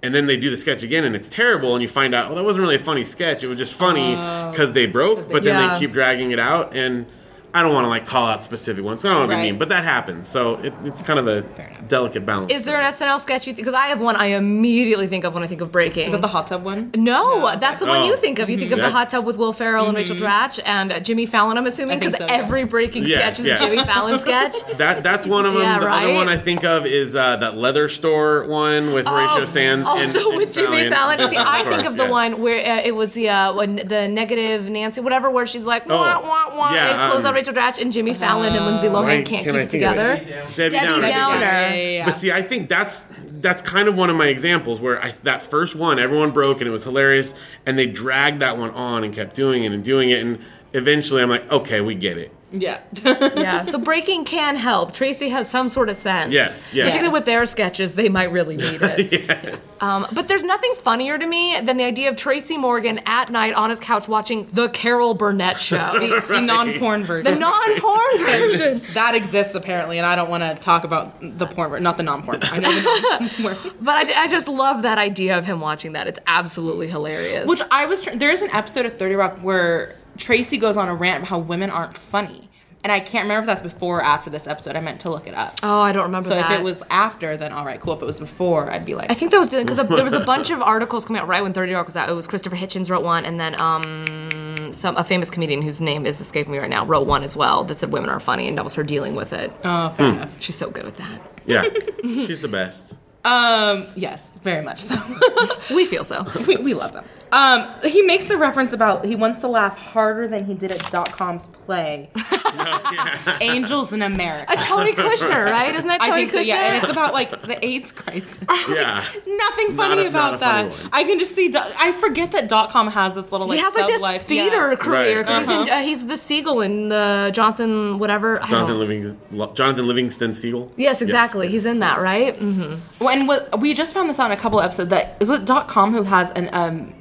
[0.03, 2.37] And then they do the sketch again and it's terrible, and you find out, well,
[2.37, 3.45] that wasn't really a funny sketch.
[3.45, 4.13] It was just funny
[4.51, 5.75] because they broke, they- but then Yeah.
[5.75, 6.75] they keep dragging it out.
[6.75, 7.05] And
[7.53, 9.05] I don't want to like call out specific ones.
[9.05, 9.43] I don't want to be Right.
[9.51, 10.29] mean, but that happens.
[10.29, 11.43] So it, it's kind of a
[11.89, 12.53] delicate balance.
[12.53, 13.67] Is there an SNL sketch you think?
[13.67, 16.07] Because I have one I immediately think of when I think of breaking.
[16.07, 16.91] is that the hot tub one?
[16.97, 18.07] no, that's the one Oh.
[18.07, 18.49] you think of.
[18.49, 18.87] You think of Yeah.
[18.87, 21.59] the hot tub with Will Ferrell and Rachel Dratch and uh, Jimmy Fallon.
[21.59, 22.33] I'm assuming because so, yeah.
[22.35, 23.61] every breaking Yes, sketch is yes.
[23.61, 24.55] a Jimmy Fallon sketch.
[24.77, 25.63] That that's one of them.
[25.63, 29.45] Yeah, the other one I think of is uh, that leather store one with Horatio
[29.45, 29.85] Sanz.
[29.87, 31.29] Oh, Also and, and with Jimmy Fallon.
[31.29, 32.11] See, I think of the yeah.
[32.11, 35.87] one where uh, it was the uh, when the negative Nancy, whatever, where she's like,
[35.87, 36.73] wah, wah, wah.
[36.73, 38.93] yeah, it closed um, on Rachel Dratch and Jimmy Fallon and Lindsay oh.
[38.93, 40.17] Lohan Why can't can keep I it think of together.
[40.17, 41.09] Debbie, Debbie Downer.
[41.09, 41.41] Downer.
[41.41, 42.05] Yeah, yeah, yeah.
[42.05, 43.03] But see, I think that's
[43.41, 46.69] that's kind of one of my examples where I, that first one, everyone broke and
[46.69, 47.33] it was hilarious,
[47.65, 50.39] and they dragged that one on and kept doing it and doing it, and
[50.75, 52.35] eventually I'm like, okay, we get it.
[52.53, 52.81] Yeah.
[53.05, 54.93] Yeah, so breaking can help.
[54.93, 56.33] Tracy has some sort of sense.
[56.33, 56.87] Yes, yes.
[56.89, 59.61] Particularly with their sketches, they might really need it.
[59.81, 63.55] um, but there's nothing funnier to me than the idea of Tracy Morgan at night
[63.55, 65.77] on his couch watching The Carol Burnett Show.
[65.99, 67.33] the, the non-porn version.
[67.33, 68.83] the non-porn version.
[68.95, 72.03] that exists apparently, and I don't want to talk about the porn, ver- not the
[72.03, 72.39] non-porn.
[72.43, 73.57] I know.
[73.81, 76.07] But I, I just love that idea of him watching that.
[76.07, 77.49] It's absolutely hilarious.
[77.49, 78.03] Which I was.
[78.03, 81.29] Tr- there is an episode of Thirty Rock where Tracy goes on a rant about
[81.29, 82.49] how women aren't funny,
[82.83, 84.77] and I can't remember if that's before or after this episode.
[84.77, 85.59] I meant to look it up.
[85.63, 86.51] oh, I don't remember so that.
[86.53, 87.95] if it was after, then all right, cool.
[87.95, 90.21] If it was before, I'd be like, I think that was because there was a
[90.25, 92.09] bunch of articles coming out right when 30 Rock was out.
[92.09, 96.07] It was Christopher Hitchens wrote one, and then um, some a famous comedian whose name
[96.07, 98.57] is escaping me right now wrote one as well that said women are funny, and
[98.57, 99.53] that was her dealing with it.
[99.65, 100.41] oh, fair enough.
[100.41, 101.21] She's so good at that.
[101.47, 101.69] Yeah,
[102.03, 102.95] she's the best.
[103.25, 104.97] Um, yes, very much so.
[105.75, 106.25] We feel so.
[106.47, 107.05] we, we love them.
[107.33, 110.91] Um, he makes the reference about he wants to laugh harder than he did at
[110.91, 112.11] dot com's play.
[113.41, 114.53] Angels in America.
[114.53, 115.75] A Tony Kushner, right?
[115.75, 116.47] Isn't that Tony I think so, Kushner?
[116.47, 118.39] yeah, and it's about like the AIDS crisis.
[118.71, 119.05] Yeah.
[119.27, 120.79] Nothing Not funny a- not about a funny that.
[120.83, 120.91] one.
[120.93, 121.49] I can just see.
[121.49, 124.27] Do- I forget that dot com has this little like he has like this sub-life.
[124.27, 124.77] theater Yeah.
[124.77, 125.27] career Right.
[125.27, 128.43] because he's, in- uh, he's the Seagull in the Jonathan whatever.
[128.43, 130.71] I Jonathan don't- Living, Jonathan Livingston Seagull.
[130.77, 131.49] Yes, exactly.
[131.49, 132.37] He's in that, right?
[132.37, 135.29] hmm Well, and what, we just found this out in a couple episodes that is
[135.29, 136.93] with dot com who has an um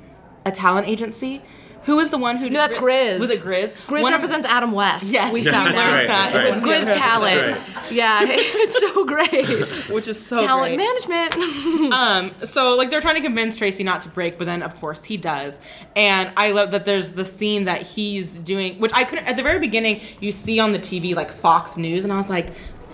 [0.50, 1.42] a talent agency.
[1.84, 2.50] Who was the one who?
[2.50, 3.20] No, that's Grizz.
[3.20, 3.74] Was it Grizz?
[3.88, 5.14] Grizz One of- represents Adam West.
[5.14, 5.34] Yes.
[5.34, 5.94] we Yeah, found out.
[5.94, 6.54] right, that's right.
[6.54, 7.42] With Grizz talent.
[7.58, 7.92] right.
[7.92, 9.90] Yeah, it's so great.
[9.90, 10.86] which is so talent great.
[10.86, 11.94] management.
[11.94, 15.06] Um, so like they're trying to convince Tracy not to break, but then of course
[15.06, 15.58] he does.
[15.96, 19.44] And I love that there's the scene that he's doing, which I couldn't at the
[19.44, 20.02] very beginning.
[20.20, 22.50] You see on the TV like Fox News, and I was like.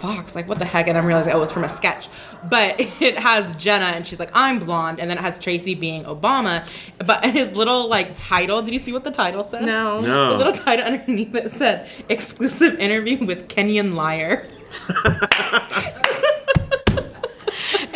[0.06, 0.88] Fox, like what the heck?
[0.88, 2.08] And I'm realizing oh, it was from a sketch.
[2.48, 6.04] But it has Jenna, and she's like, "I'm blonde," and then it has Tracy being
[6.04, 6.66] Obama.
[7.06, 9.64] But his little like title, did you see what the title said?
[9.64, 10.02] no.
[10.02, 10.36] The No.
[10.38, 14.48] little title underneath it said "Exclusive interview with Kenyan liar."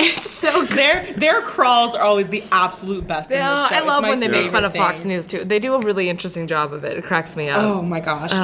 [0.02, 0.70] It's so good.
[0.80, 3.76] Their their crawls are always the absolute best in Yeah, this show.
[3.76, 5.04] I love when they make fun favorite of Fox.
[5.04, 5.44] News too.
[5.44, 6.98] They do a really interesting job of it.
[6.98, 7.62] It cracks me up.
[7.64, 8.30] Oh my gosh.
[8.34, 8.38] Oh.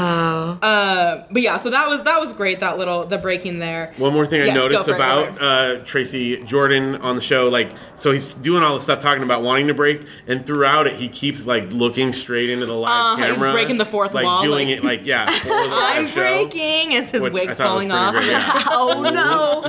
[0.62, 2.60] Uh, but yeah, so that was that was great.
[2.60, 3.94] That little the breaking there.
[3.98, 7.48] One more thing I Yes, go noticed it, about uh, Tracy Jordan on the show,
[7.48, 10.94] like, so he's doing all the stuff talking about wanting to break, and throughout it,
[10.98, 14.26] he keeps like looking straight into the live Uh, he's camera, breaking the fourth like
[14.26, 18.14] wall, doing like- it like yeah, the I'm show, breaking as his wig's falling off.
[18.14, 18.64] great, yeah.
[18.68, 19.64] Oh no.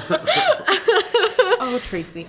[1.60, 2.24] oh, Tracy.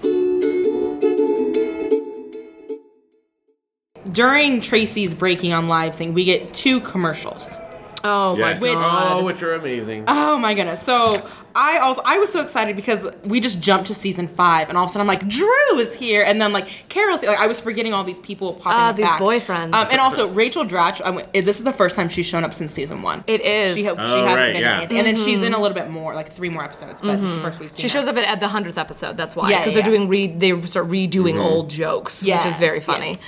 [4.12, 7.58] During Tracy's breaking on live thing, we get two commercials.
[8.04, 8.62] Oh my Yes.
[8.62, 9.22] god.
[9.22, 10.06] oh, which are amazing.
[10.08, 10.82] Oh my goodness!
[10.82, 14.78] So I also I was so excited because we just jumped to season five, and
[14.78, 17.32] all of a sudden I'm like, Drew is here, and then like Carol's here.
[17.32, 19.20] Like I was forgetting all these people popping Ah, up these back.
[19.20, 19.74] boyfriends.
[19.74, 21.02] Um, and also Rachel Dratch.
[21.02, 23.24] I went, this is the first time she's shown up since season one.
[23.28, 23.76] It is.
[23.76, 24.74] She, ha- Oh, she hasn't right, been yeah.
[24.76, 27.02] in anything, and then she's in a little bit more, like three more episodes.
[27.02, 27.82] But this is the first we've seen.
[27.82, 28.00] She her.
[28.00, 29.18] shows up at, at the hundredth episode.
[29.18, 29.98] That's why, Yeah, because yeah, they're yeah.
[29.98, 31.40] doing re they start redoing Mm-hmm.
[31.42, 33.12] old jokes, Yes, which is very funny.
[33.12, 33.20] yes.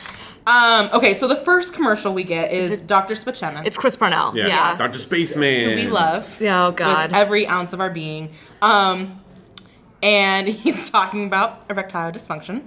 [0.50, 3.14] Um, okay, so the first commercial we get is Dr.
[3.14, 3.68] Spaceman.
[3.68, 4.36] It's Chris Parnell.
[4.36, 4.78] yeah, Yeah.
[4.78, 4.98] Dr.
[4.98, 5.70] Spaceman.
[5.70, 6.42] Who we love.
[6.42, 7.12] Yeah, oh with god.
[7.14, 8.32] every ounce of our being.
[8.64, 9.22] Um,
[10.02, 12.64] and he's talking about erectile dysfunction,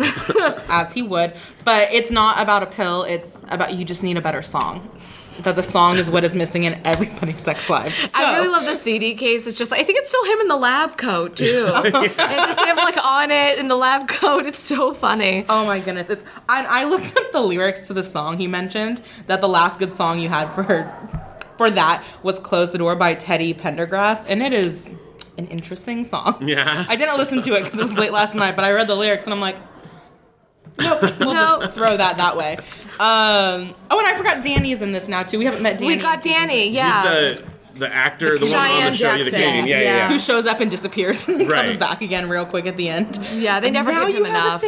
[0.68, 3.02] as he would, but it's not about a pill.
[3.02, 4.88] It's about you just need a better song.
[5.40, 8.12] That the song is what is missing in everybody's sex lives.
[8.14, 9.46] I really love the CD case.
[9.46, 11.66] It's just like I think it's still him in the lab coat too.
[11.66, 14.46] And just him like on it in the lab coat.
[14.46, 15.44] It's so funny.
[15.48, 16.10] Oh my goodness!
[16.10, 19.02] It's I, I looked up the lyrics to the song he mentioned.
[19.26, 20.92] That the last good song you had for
[21.56, 24.88] for that was "Close the Door" by Teddy Pendergrass, and it is
[25.38, 26.36] an interesting song.
[26.40, 26.84] Yeah.
[26.88, 28.94] I didn't listen to it because it was late last night, but I read the
[28.94, 29.56] lyrics and I'm like,
[30.80, 31.62] nope, we'll Nope.
[31.62, 32.56] just throw that that way.
[33.00, 35.38] Um, oh, and I forgot Danny's in this now too.
[35.38, 35.86] We haven't met Danny.
[35.86, 36.66] we got season Danny.
[36.66, 37.02] He's Yeah.
[37.04, 37.44] the
[37.74, 39.66] the actor, the, one on the show, yeah, the Canadian.
[39.66, 39.96] Yeah, yeah, Yeah.
[39.96, 40.08] yeah.
[40.08, 43.18] who shows up and disappears and then comes back again real quick at the end.
[43.32, 43.60] yeah.
[43.60, 44.62] They never now give him you enough.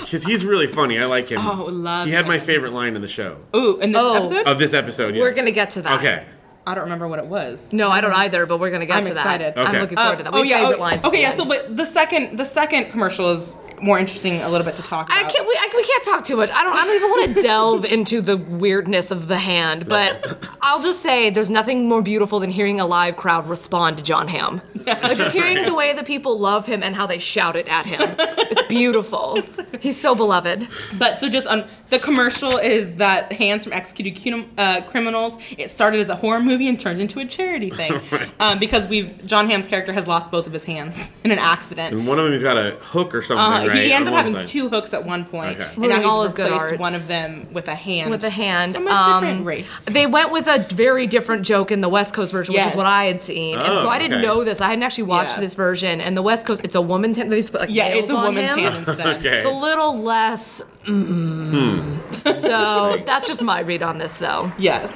[0.00, 0.98] Because he's really funny.
[0.98, 1.38] I like him.
[1.40, 4.14] Oh, love He had my favorite line in the show Ooh, in this Oh.
[4.14, 5.14] episode, of this episode.
[5.14, 6.00] We're gonna get to that.
[6.00, 6.24] Okay.
[6.66, 7.72] I don't remember what it was.
[7.72, 9.54] No, I don't either, but we're gonna get I'm to excited.
[9.54, 9.66] that.
[9.68, 9.76] Okay.
[9.76, 10.32] I'm looking forward Uh, to that.
[10.34, 11.04] We have yeah, favorite oh, lines.
[11.04, 11.26] Okay, yeah.
[11.28, 11.34] end.
[11.36, 15.06] So, but the second the second commercial is more interesting, a little bit to talk
[15.06, 15.18] about.
[15.18, 15.46] I can't.
[15.46, 16.50] We, I, we can't talk too much.
[16.50, 16.74] I don't.
[16.74, 19.88] I don't even want to delve into the weirdness of the hand.
[19.88, 24.04] But I'll just say, there's nothing more beautiful than hearing a live crowd respond to
[24.04, 24.60] Jon Hamm.
[24.86, 27.86] Like just hearing the way the people love him and how they shout it at
[27.86, 28.00] him.
[28.18, 29.42] It's beautiful.
[29.80, 30.68] He's so beloved.
[30.98, 35.36] But so just on the commercial is that Hands from Executed uh, Criminals.
[35.58, 37.92] It started as a horror movie and turned into a charity thing
[38.38, 41.94] um, because we've Jon Hamm's character has lost both of his hands in an accident.
[41.94, 43.82] And one of them he's got a hook or something, Uh, right?
[43.84, 44.44] He ends up having side.
[44.44, 45.68] two hooks at one point, Okay.
[45.72, 48.10] and now Ruining all he's his good replaced one of them with a hand.
[48.10, 48.74] With a hand.
[48.74, 49.84] from a Um, different race.
[49.86, 52.86] They went with a very different joke in the West Coast version, which is what
[52.86, 53.58] I had seen.
[53.58, 54.26] and Oh, so I didn't okay.
[54.26, 54.60] know this.
[54.60, 55.40] I hadn't actually watched Yeah.
[55.40, 56.00] this version.
[56.00, 57.30] And the West Coast, it's a woman's hand.
[57.32, 58.58] They just put like yeah, it's a woman's him.
[58.58, 59.06] hand instead.
[59.18, 59.36] Okay.
[59.38, 60.62] It's a little less.
[60.86, 62.34] Mm.
[62.34, 64.52] So that's just my read on this, though.
[64.58, 64.92] Yes.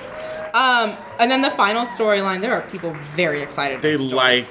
[0.53, 2.41] Um, and then the final storyline.
[2.41, 3.83] There are people very excited.
[3.83, 4.17] They for the story.
[4.17, 4.47] like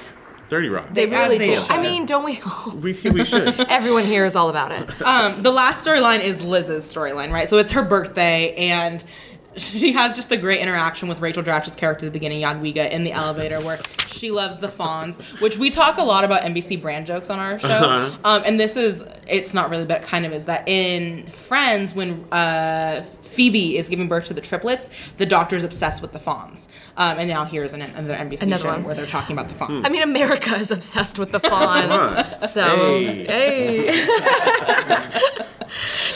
[0.54, 0.86] 30 Rock.
[0.92, 1.60] They really they do.
[1.60, 1.70] should.
[1.72, 2.70] I mean, don't we all?
[2.76, 3.58] we, we should.
[3.68, 5.02] Everyone here is all about it.
[5.02, 7.48] Um, the last storyline is Liz's storyline, right?
[7.48, 9.02] So it's her birthday, and
[9.56, 13.02] she has just the great interaction with Rachel Dratch's character at the beginning, Yadwiga, in
[13.02, 17.06] the elevator, where she loves the Fonz, which we talk a lot about NBC brand
[17.06, 17.68] jokes on our show.
[17.68, 18.18] Uh-huh.
[18.22, 21.96] Um, and this is, it's not really, but it kind of is that in Friends,
[21.96, 26.68] when uh, Phoebe is giving birth to the triplets, the doctor's obsessed with the Fonz.
[26.96, 28.84] Um, and now here's an, another NBC Another show one.
[28.84, 29.84] where they're talking about the Fonz.
[29.84, 32.46] I mean, America is obsessed with the Fonz.
[32.48, 33.24] So, Hey.
[33.24, 35.20] hey.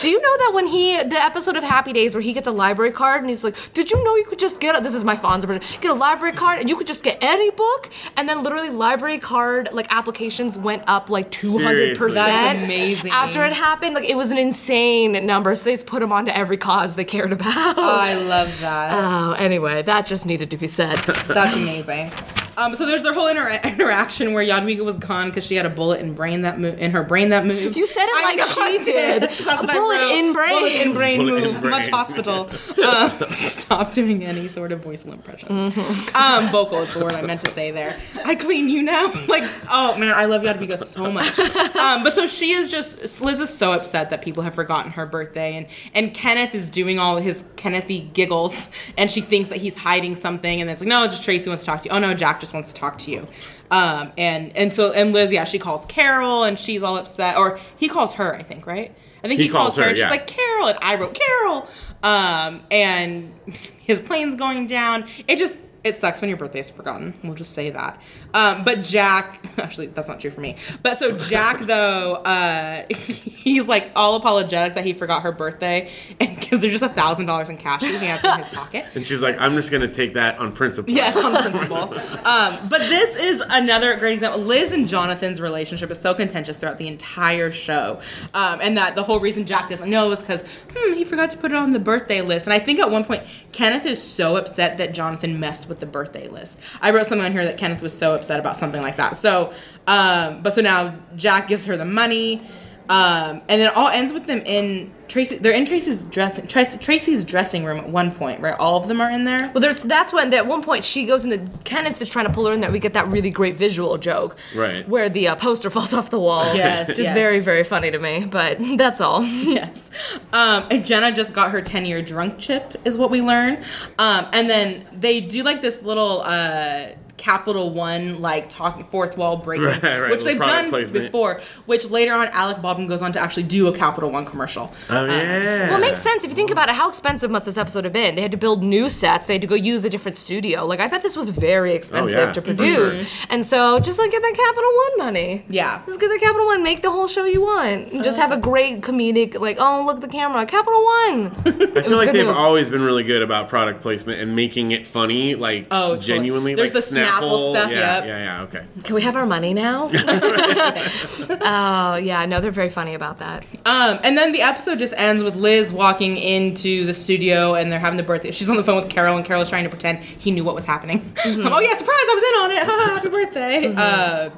[0.00, 2.52] Do you know that when he the episode of Happy Days where he gets a
[2.52, 5.02] library card and he's like, "Did you know you could just get a, this is
[5.02, 8.28] my Fonz version get a library card and you could just get any book?" And
[8.28, 12.06] then literally library card like applications went up like two hundred Seriously?
[12.06, 12.14] percent.
[12.32, 13.10] That's amazing.
[13.10, 15.56] After it happened, like it was an insane number.
[15.56, 17.78] So they just put him onto every cause they cared about.
[17.78, 18.92] I love that.
[18.92, 20.96] Oh, anyway, that just needed to be said.
[20.98, 22.12] That's amazing.
[22.58, 25.70] Um, so there's their whole inter- interaction where Yadwiga was gone because she had a
[25.70, 27.76] bullet in brain that mo- in her brain that moved.
[27.76, 29.22] You said it I like know she I did.
[29.22, 30.10] That's A what I bullet wrote.
[30.12, 30.48] in brain.
[30.58, 31.60] Bullet in brain Bullet in move.
[31.60, 31.70] brain.
[31.70, 32.50] Much hospital.
[32.84, 35.72] Um, stop doing any sort of voice impressions.
[35.74, 36.16] Mm-hmm.
[36.16, 37.96] Um, vocal is the word I meant to say there.
[38.24, 39.12] I clean you now.
[39.28, 41.38] Like, oh man, I love Yadwiga so much.
[41.38, 45.06] Um, but so she is just Liz is so upset that people have forgotten her
[45.06, 49.76] birthday, and and Kenneth is doing all his Kennethy giggles, and she thinks that he's
[49.76, 51.94] hiding something, and it's like, no, it's just Tracy wants to talk to you.
[51.94, 53.26] Oh no, Jack just wants to talk to you.
[53.70, 57.58] Um, and and so and Liz, yeah, she calls Carol, and she's all upset, or
[57.76, 58.94] he calls her, I think, right?
[59.22, 60.10] I think he, He calls her, and she's yeah.
[60.10, 61.68] like Carol, and I wrote Carol.
[62.02, 65.08] Um, and his plane's going down.
[65.26, 67.14] It just it sucks when your birthday is forgotten.
[67.22, 68.00] We'll just say that.
[68.34, 70.56] Um, but Jack, actually, that's not true for me.
[70.82, 76.40] But so Jack, though, uh, he's like all apologetic that he forgot her birthday and
[76.40, 78.86] gives her just a thousand dollars in cash he has in his pocket.
[78.94, 80.92] And she's like, I'm just gonna take that on principle.
[80.92, 81.94] Yes, on principle.
[82.26, 84.40] Um, but this is another great example.
[84.40, 88.00] Liz and Jonathan's relationship is so contentious throughout the entire show,
[88.34, 90.44] um, and that the whole reason Jack doesn't know is because
[90.76, 92.46] hmm, he forgot to put it on the birthday list.
[92.46, 95.86] And I think at one point Kenneth is so upset that Jonathan messed with the
[95.86, 96.60] birthday list.
[96.80, 99.16] I wrote something on here that Kenneth was so upset about something like that.
[99.16, 99.52] So,
[99.86, 102.42] um, but so now Jack gives her the money.
[102.88, 105.36] Um, and it all ends with them in Tracy.
[105.36, 108.54] They're in Tracy's dressing Tracy, Tracy's dressing room at one point, right?
[108.58, 109.50] All of them are in there.
[109.52, 112.32] Well, there's that's when at one point she goes in the Kenneth is trying to
[112.32, 112.70] pull her in there.
[112.70, 114.88] We get that really great visual joke, Right.
[114.88, 116.54] Where the uh, poster falls off the wall.
[116.54, 117.14] Yes, just yes.
[117.14, 118.26] very very funny to me.
[118.30, 119.24] But that's all.
[119.24, 119.90] yes.
[120.32, 123.62] Um, and Jenna just got her 10 year drunk chip, is what we learn.
[123.98, 126.88] Um, and then they do like this little uh,
[127.18, 131.04] Capital One, like talking fourth wall breaking, Right, right, which they've done placement.
[131.04, 134.72] before, which later on Alec Baldwin goes on to actually do a Capital One commercial.
[134.88, 135.68] Oh um, yeah.
[135.68, 136.74] Well, it makes sense if you think about it.
[136.76, 138.14] How expensive must this episode have been?
[138.14, 139.26] They had to build new sets.
[139.26, 140.64] They had to go use a different studio.
[140.64, 142.96] Like I bet this was very expensive Oh, yeah, to produce.
[142.96, 143.26] sure.
[143.28, 145.44] And so just like get that Capital One money.
[145.50, 145.82] Yeah.
[145.86, 146.62] Just get the Capital One.
[146.62, 147.92] Make the whole show you want.
[147.92, 151.26] And just have a great comedic like oh look at the camera Capital One.
[151.76, 152.36] I feel like they've move.
[152.36, 156.06] always been really good about product placement and making it funny, like Oh, totally.
[156.06, 156.54] genuinely.
[156.54, 158.06] There's like the Snapple stuff, Yeah, yep.
[158.06, 158.42] yeah, yeah.
[158.42, 158.64] Okay.
[158.84, 159.90] Can we have our money now?
[159.92, 163.44] oh yeah, no, they're very funny about that.
[163.66, 167.80] Um, and then the episode just ends with Liz walking into the studio and they're
[167.80, 168.30] having the birthday.
[168.30, 170.64] She's on the phone with Carol and Carol's trying to pretend he knew what was
[170.64, 171.12] happening.
[171.24, 171.96] oh yeah, surprise!
[171.98, 172.58] I was in on it.
[172.94, 173.74] Happy birthday.
[173.74, 174.30] Uh,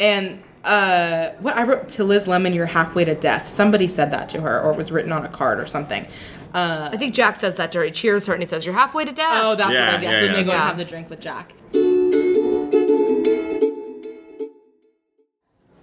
[0.00, 4.28] and uh, what I wrote to Liz Lemon, "You're halfway to death." Somebody said that
[4.30, 6.06] to her, or it was written on a card or something.
[6.54, 7.84] Uh, I think Jack says that to her.
[7.84, 9.96] He cheers her and he says, "You're halfway to death." oh, that's Yeah, what it
[9.96, 10.02] is.
[10.02, 10.10] Yeah.
[10.10, 10.44] yeah, so then they yeah.
[10.44, 10.66] go and Yeah.
[10.68, 11.52] have the drink with Jack.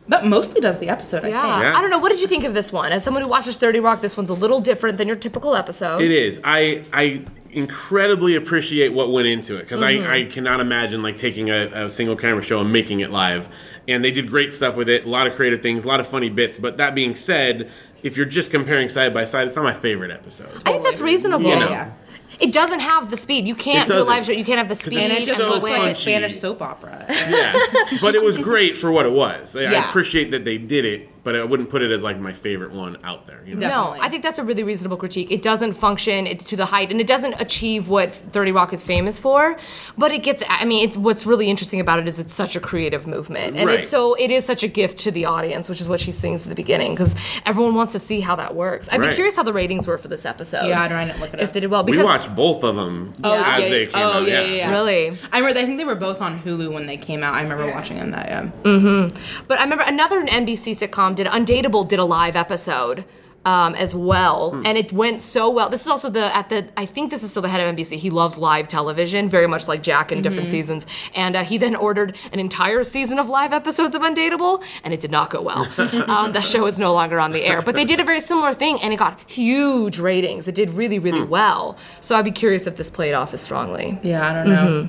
[0.10, 1.24] That mostly does the episode.
[1.24, 1.62] I Yeah.
[1.62, 1.78] Yeah.
[1.78, 2.00] I don't know.
[2.00, 2.92] What did you think of this one?
[2.92, 6.02] As someone who watches 30 Rock, this one's a little different than your typical episode.
[6.02, 6.40] It is.
[6.44, 10.08] I I incredibly appreciate what went into it because Mm-hmm.
[10.12, 13.50] I, I cannot imagine like taking a, a single camera show and making it live.
[13.88, 15.06] And they did great stuff with it.
[15.06, 16.60] A lot of creative things, a lot of funny bits.
[16.60, 17.70] But that being said,
[18.04, 20.50] if you're just comparing side by side, it's not my favorite episode.
[20.66, 21.50] I think that's reasonable.
[21.50, 21.70] You know.
[21.70, 21.92] Yeah.
[22.40, 23.48] It doesn't have the speed.
[23.48, 24.32] You can't do a live show.
[24.32, 25.00] You can't have the speed.
[25.00, 27.06] And it It's just so the looks like a Spanish soap opera.
[27.10, 27.54] yeah,
[28.02, 29.56] but it was great for what it was.
[29.56, 32.34] I- I appreciate that they did it, but I wouldn't put it as like my
[32.34, 33.42] favorite one out there.
[33.46, 33.68] You know?
[33.68, 35.32] No, I think that's a really reasonable critique.
[35.32, 38.84] It doesn't function it's to the height, and it doesn't achieve what 30 Rock is
[38.84, 39.58] famous for.
[39.98, 40.44] But it gets.
[40.48, 43.68] I mean, it's what's really interesting about it is it's such a creative movement, and
[43.68, 43.80] Right.
[43.80, 46.44] it's so it is such a gift to the audience, which is what she sings
[46.44, 47.16] at the beginning, because
[47.46, 48.88] everyone wants to see how that works.
[48.92, 50.68] I'd be curious how the ratings were for this episode.
[50.68, 52.64] Yeah, I don't- I didn't look it If they did well, We because watched both
[52.64, 54.28] of them Oh, as yeah, they came Oh, out.
[54.28, 54.72] yeah, yeah, yeah.
[54.72, 55.18] really.
[55.32, 55.60] I remember.
[55.60, 57.34] I think they were both on Hulu when they came out.
[57.36, 58.12] I remember watching them.
[58.12, 58.50] That yeah.
[58.64, 59.44] Mm-hmm.
[59.48, 63.04] But I remember another NBC sitcom did Undateable did a live episode
[63.46, 64.66] um, as well, Hmm.
[64.68, 65.70] and it went so well.
[65.70, 67.92] This is also the at the I think this is still the head of NBC.
[68.08, 71.74] He loves live television very much like Jack in different seasons, and uh, he then
[71.88, 75.64] ordered an entire season of live episodes of Undateable, and it did not go well.
[76.16, 78.54] um, that show is no longer on the air, but they did a very similar
[78.54, 80.48] thing, and it got huge ratings.
[80.52, 81.30] It did really really Hmm.
[81.40, 81.78] well.
[82.02, 83.88] So I'd be curious if this played off as strongly.
[84.04, 84.88] Yeah, I don't know.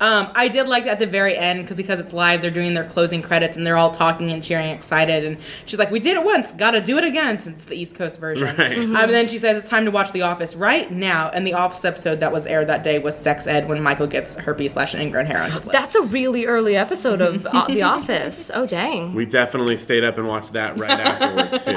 [0.00, 2.42] Um, I did like at the very end because it's live.
[2.42, 5.24] They're doing their closing credits and they're all talking and cheering, excited.
[5.24, 7.94] And she's like, "We did it once, got to do it again." Since the East
[7.96, 8.56] Coast version.
[8.56, 8.76] Right.
[8.78, 11.28] Um, and then she says it's time to watch The Office right now.
[11.30, 14.36] And the Office episode that was aired that day was Sex Ed when Michael gets
[14.36, 15.72] herpes slash ingrown hair on his lip.
[15.72, 18.50] That's a really early episode of uh, The Office.
[18.54, 21.72] Oh dang, We definitely stayed up and watched that right afterwards too.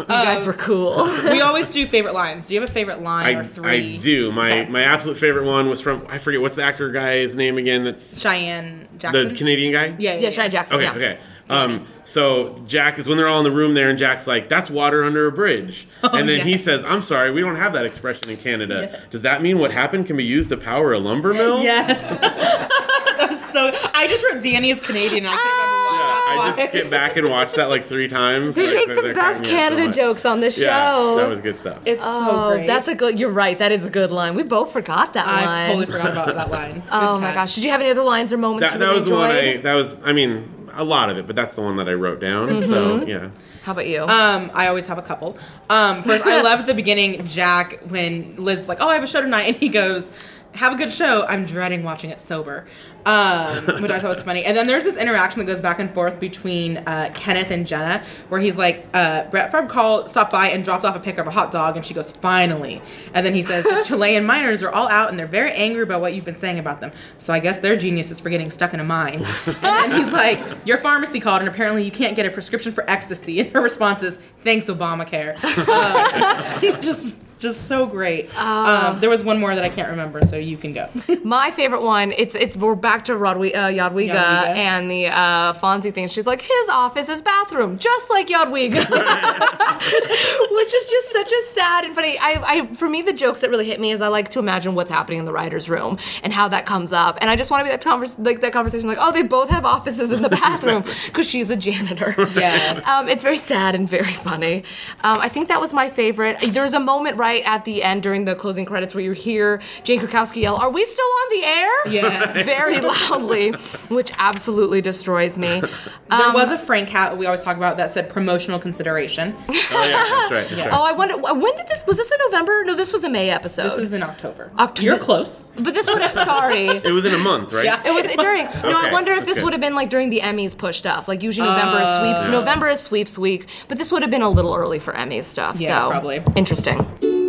[0.00, 1.04] you guys were cool.
[1.24, 2.46] we always do favorite lines.
[2.46, 3.94] Do you have a favorite line I, or three?
[3.94, 4.30] I do.
[4.32, 4.70] My Okay.
[4.70, 7.84] my absolute favorite one was from I forget what's the actor guy's name again.
[7.84, 9.28] That's Cheyenne Jackson.
[9.28, 9.86] the Canadian guy.
[9.98, 10.76] Yeah, yeah, yeah, Shai Jackson.
[10.76, 10.84] Okay.
[10.84, 10.94] yeah.
[10.94, 11.18] Okay.
[11.50, 14.70] Um, so Jack is when they're all in the room there, and Jack's like, "That's
[14.70, 18.30] water under a bridge," and then he says, "I'm sorry, we don't have that expression
[18.30, 19.00] in Canada.
[19.10, 22.00] Does that mean what happened can be used to power a lumber mill?" Yes.
[22.20, 23.70] that was so.
[24.02, 25.24] I just wrote Danny is Canadian.
[25.26, 25.98] And I couldn't remember why.
[25.98, 26.46] Yeah, That's I why.
[26.56, 28.56] just skipped back and watched that like three times.
[28.56, 31.16] They like, make the best cracking me up so Canada jokes on this show.
[31.16, 31.78] Yeah, that was good stuff.
[31.84, 32.66] It's Oh, so great.
[32.66, 33.18] that's a good.
[33.20, 33.58] You're right.
[33.58, 34.34] That is a good line.
[34.34, 35.48] We both forgot that I line.
[35.48, 36.82] I totally forgot about that line.
[36.90, 37.34] oh my catch.
[37.34, 37.54] gosh!
[37.56, 39.30] Did you have any other lines or moments that, you that really was the one?
[39.30, 39.56] I.
[39.58, 39.96] That was.
[40.04, 42.48] I mean, a lot of it, but that's the one that I wrote down.
[42.48, 42.68] Mm-hmm.
[42.70, 43.30] So yeah.
[43.64, 44.02] How about you?
[44.02, 45.38] Um, I always have a couple.
[45.70, 49.06] Um, first, I love the beginning Jack when Liz is like, "Oh, I have a
[49.06, 50.10] show tonight," and he goes,
[50.54, 52.66] "Have a good show." I'm dreading watching it sober,
[53.06, 54.44] um, which I thought was funny.
[54.44, 58.02] And then there's this interaction that goes back and forth between uh, Kenneth and Jenna,
[58.28, 61.26] where he's like, uh, "Brett Favre called, stopped by, and dropped off a picture of
[61.26, 62.80] a hot dog," and she goes, "Finally!"
[63.14, 66.00] And then he says, "The Chilean miners are all out, and they're very angry about
[66.00, 66.92] what you've been saying about them.
[67.18, 69.24] So I guess their genius is for getting stuck in a mine."
[69.62, 72.88] And then he's like, "Your pharmacy called, and apparently you can't get a prescription for
[72.90, 75.36] ecstasy." And her response is, "Thanks, Obamacare."
[75.72, 78.34] Uh, just, just so great.
[78.38, 80.86] um, there was one more that I can't remember, so you can go.
[81.24, 84.54] My favorite one, it's it's we're back to Rodwi- uh, Yadwiga, Yadwiga.
[84.54, 86.08] and the uh, Fonzie thing.
[86.08, 88.88] She's like, his office is bathroom, just like Yadwiga,
[90.50, 92.18] which is just such a sad and funny.
[92.18, 94.74] I, I for me, the jokes that really hit me is I like to imagine
[94.74, 97.60] what's happening in the writers' room and how that comes up, and I just want
[97.60, 100.28] to be that convers like that conversation, like, oh, they both have offices in the
[100.28, 102.14] bathroom because she's a janitor.
[102.34, 102.86] Yes.
[102.86, 104.64] Um, it's very sad and very funny.
[105.02, 106.38] Um, I think that was my favorite.
[106.52, 110.00] There's a moment right at the end during the closing credits where you hear Jane
[110.00, 112.44] Krakowski yell, "Are we still on the air?" Yes.
[112.44, 113.52] very loudly,
[113.88, 115.60] which absolutely destroys me.
[115.60, 115.70] There
[116.10, 119.34] Um, was a Frank hat we always talk about that said promotional consideration.
[119.74, 120.48] Oh yeah, that's right.
[120.48, 120.68] That's right.
[120.70, 121.82] Oh, I wonder when did this?
[121.86, 122.62] Was this in November?
[122.66, 123.62] No, this was a May episode.
[123.64, 124.50] This is in October.
[124.58, 124.84] October.
[124.84, 125.44] You're close.
[125.54, 126.12] but this would have.
[126.26, 126.68] Sorry.
[126.84, 127.64] It was in a month, right?
[127.64, 127.80] Yeah.
[127.82, 128.44] It was during.
[128.70, 129.44] No, I wonder if this okay.
[129.44, 131.08] would have been like during the Emmys push stuff.
[131.08, 132.20] Like usually November is sweeps.
[132.20, 132.30] Yeah.
[132.30, 135.58] November is sweeps week, but this would have been a little early for Emmys stuff.
[135.58, 136.20] Yeah, so probably.
[136.36, 137.21] interesting.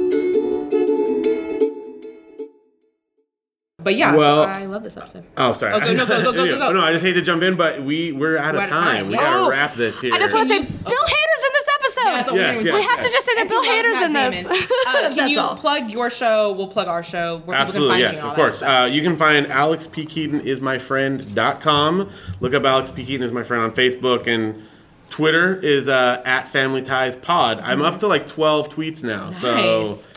[3.84, 5.24] But yeah, Well- so I love this episode.
[5.38, 5.74] Oh, sorry.
[5.74, 6.72] Oh, go, no, go, go, go, go, go.
[6.74, 8.84] No, I just hate to jump in, but we we're out, We're of, out of
[8.84, 8.96] time.
[8.98, 9.22] time, We yeah.
[9.22, 10.14] gotta Oh, wrap this here.
[10.14, 12.02] I just want to say Can you- Bill Hader's in this episode.
[12.04, 13.74] Yeah, that's what we're Yes, yes, we have to just say that Bill And we
[13.74, 14.72] love Hader's in Matt this.
[14.88, 15.56] Uh, can you all.
[15.56, 16.52] plug your show?
[16.54, 17.42] We'll plug our show.
[17.46, 18.62] Where Absolutely, can find yes, you of course.
[18.62, 20.06] Uh, you can find Alex P.
[20.06, 22.10] Keaton is my friend.com.
[22.40, 23.06] Look up Alex P.
[23.06, 24.64] Keaton is my friend on Facebook and
[25.10, 27.60] Twitter is uh, at Family Ties Pod.
[27.60, 30.13] I'm up to like 12 tweets now, so Nice.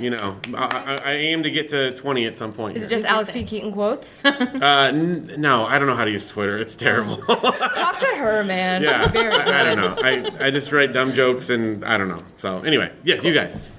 [0.00, 2.76] You know I, I, I aim to get to 20 at some point.
[2.76, 2.98] Is it here.
[2.98, 3.44] just Alex P.
[3.44, 4.24] Keaton quotes?
[4.24, 6.58] uh, n- no, I don't know how to use Twitter.
[6.58, 7.16] It's terrible.
[7.26, 8.82] Talk to her, man.
[8.82, 9.40] yeah, She's very good.
[9.48, 10.02] I, I don't know.
[10.02, 12.22] I, I just write dumb jokes and I don't know.
[12.38, 13.70] So anyway, yes, you guys.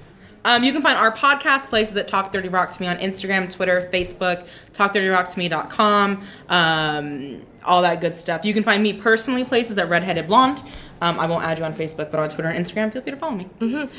[0.46, 3.50] Um, you can find our podcast places at Talk 30 Rock to Me on Instagram,
[3.50, 8.44] Twitter, Facebook, talk30rocktome.com, um, all that good stuff.
[8.44, 10.62] You can find me personally places at Redheaded Blonde.
[11.00, 13.16] Um, I won't add you on Facebook, but on Twitter and Instagram, feel free to
[13.18, 13.48] follow me.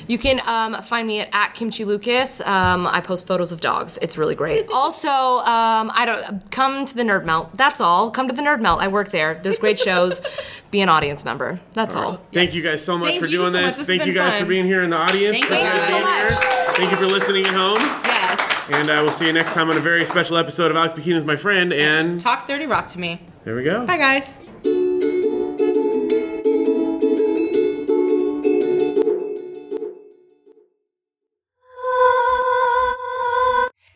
[0.08, 2.42] You can um, find me at, at Kimchi Lucas.
[2.42, 3.98] Um, I post photos of dogs.
[4.02, 4.68] It's really great.
[4.76, 7.56] Also, um, I don't come to the Nerd Melt.
[7.58, 8.12] That's all.
[8.12, 8.82] Come to the Nerd Melt.
[8.82, 9.36] I work there.
[9.36, 10.22] There's great shows.
[10.72, 11.60] Be an audience member.
[11.74, 12.20] That's all.
[12.34, 13.66] Thank you guys so much Thank for doing so much.
[13.66, 13.78] this.
[13.78, 14.44] This Thank you guys fun.
[14.44, 15.38] for being here in the audience.
[15.38, 16.22] Thank for you guys so much.
[16.22, 16.74] here.
[16.76, 17.80] Thank you for listening at home.
[18.06, 18.70] Yes.
[18.74, 21.02] And uh, we'll see you next time on a very special episode of Alex P.
[21.02, 21.72] Keaton is my friend.
[21.74, 23.22] And Talk 30 Rock to Me.
[23.44, 23.86] there we go.
[23.86, 24.38] Bye, guys.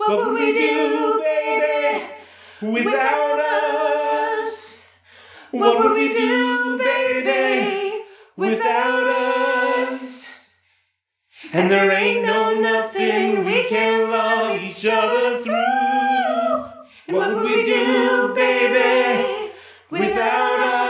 [0.10, 2.04] What would we do, baby,
[2.64, 3.40] without
[4.42, 4.98] us?
[5.52, 8.06] What would we do, baby,
[8.36, 10.50] without us?
[11.54, 17.16] And there ain't no nothing we can love each other through.
[17.16, 19.52] What would we do, baby,
[19.92, 20.89] without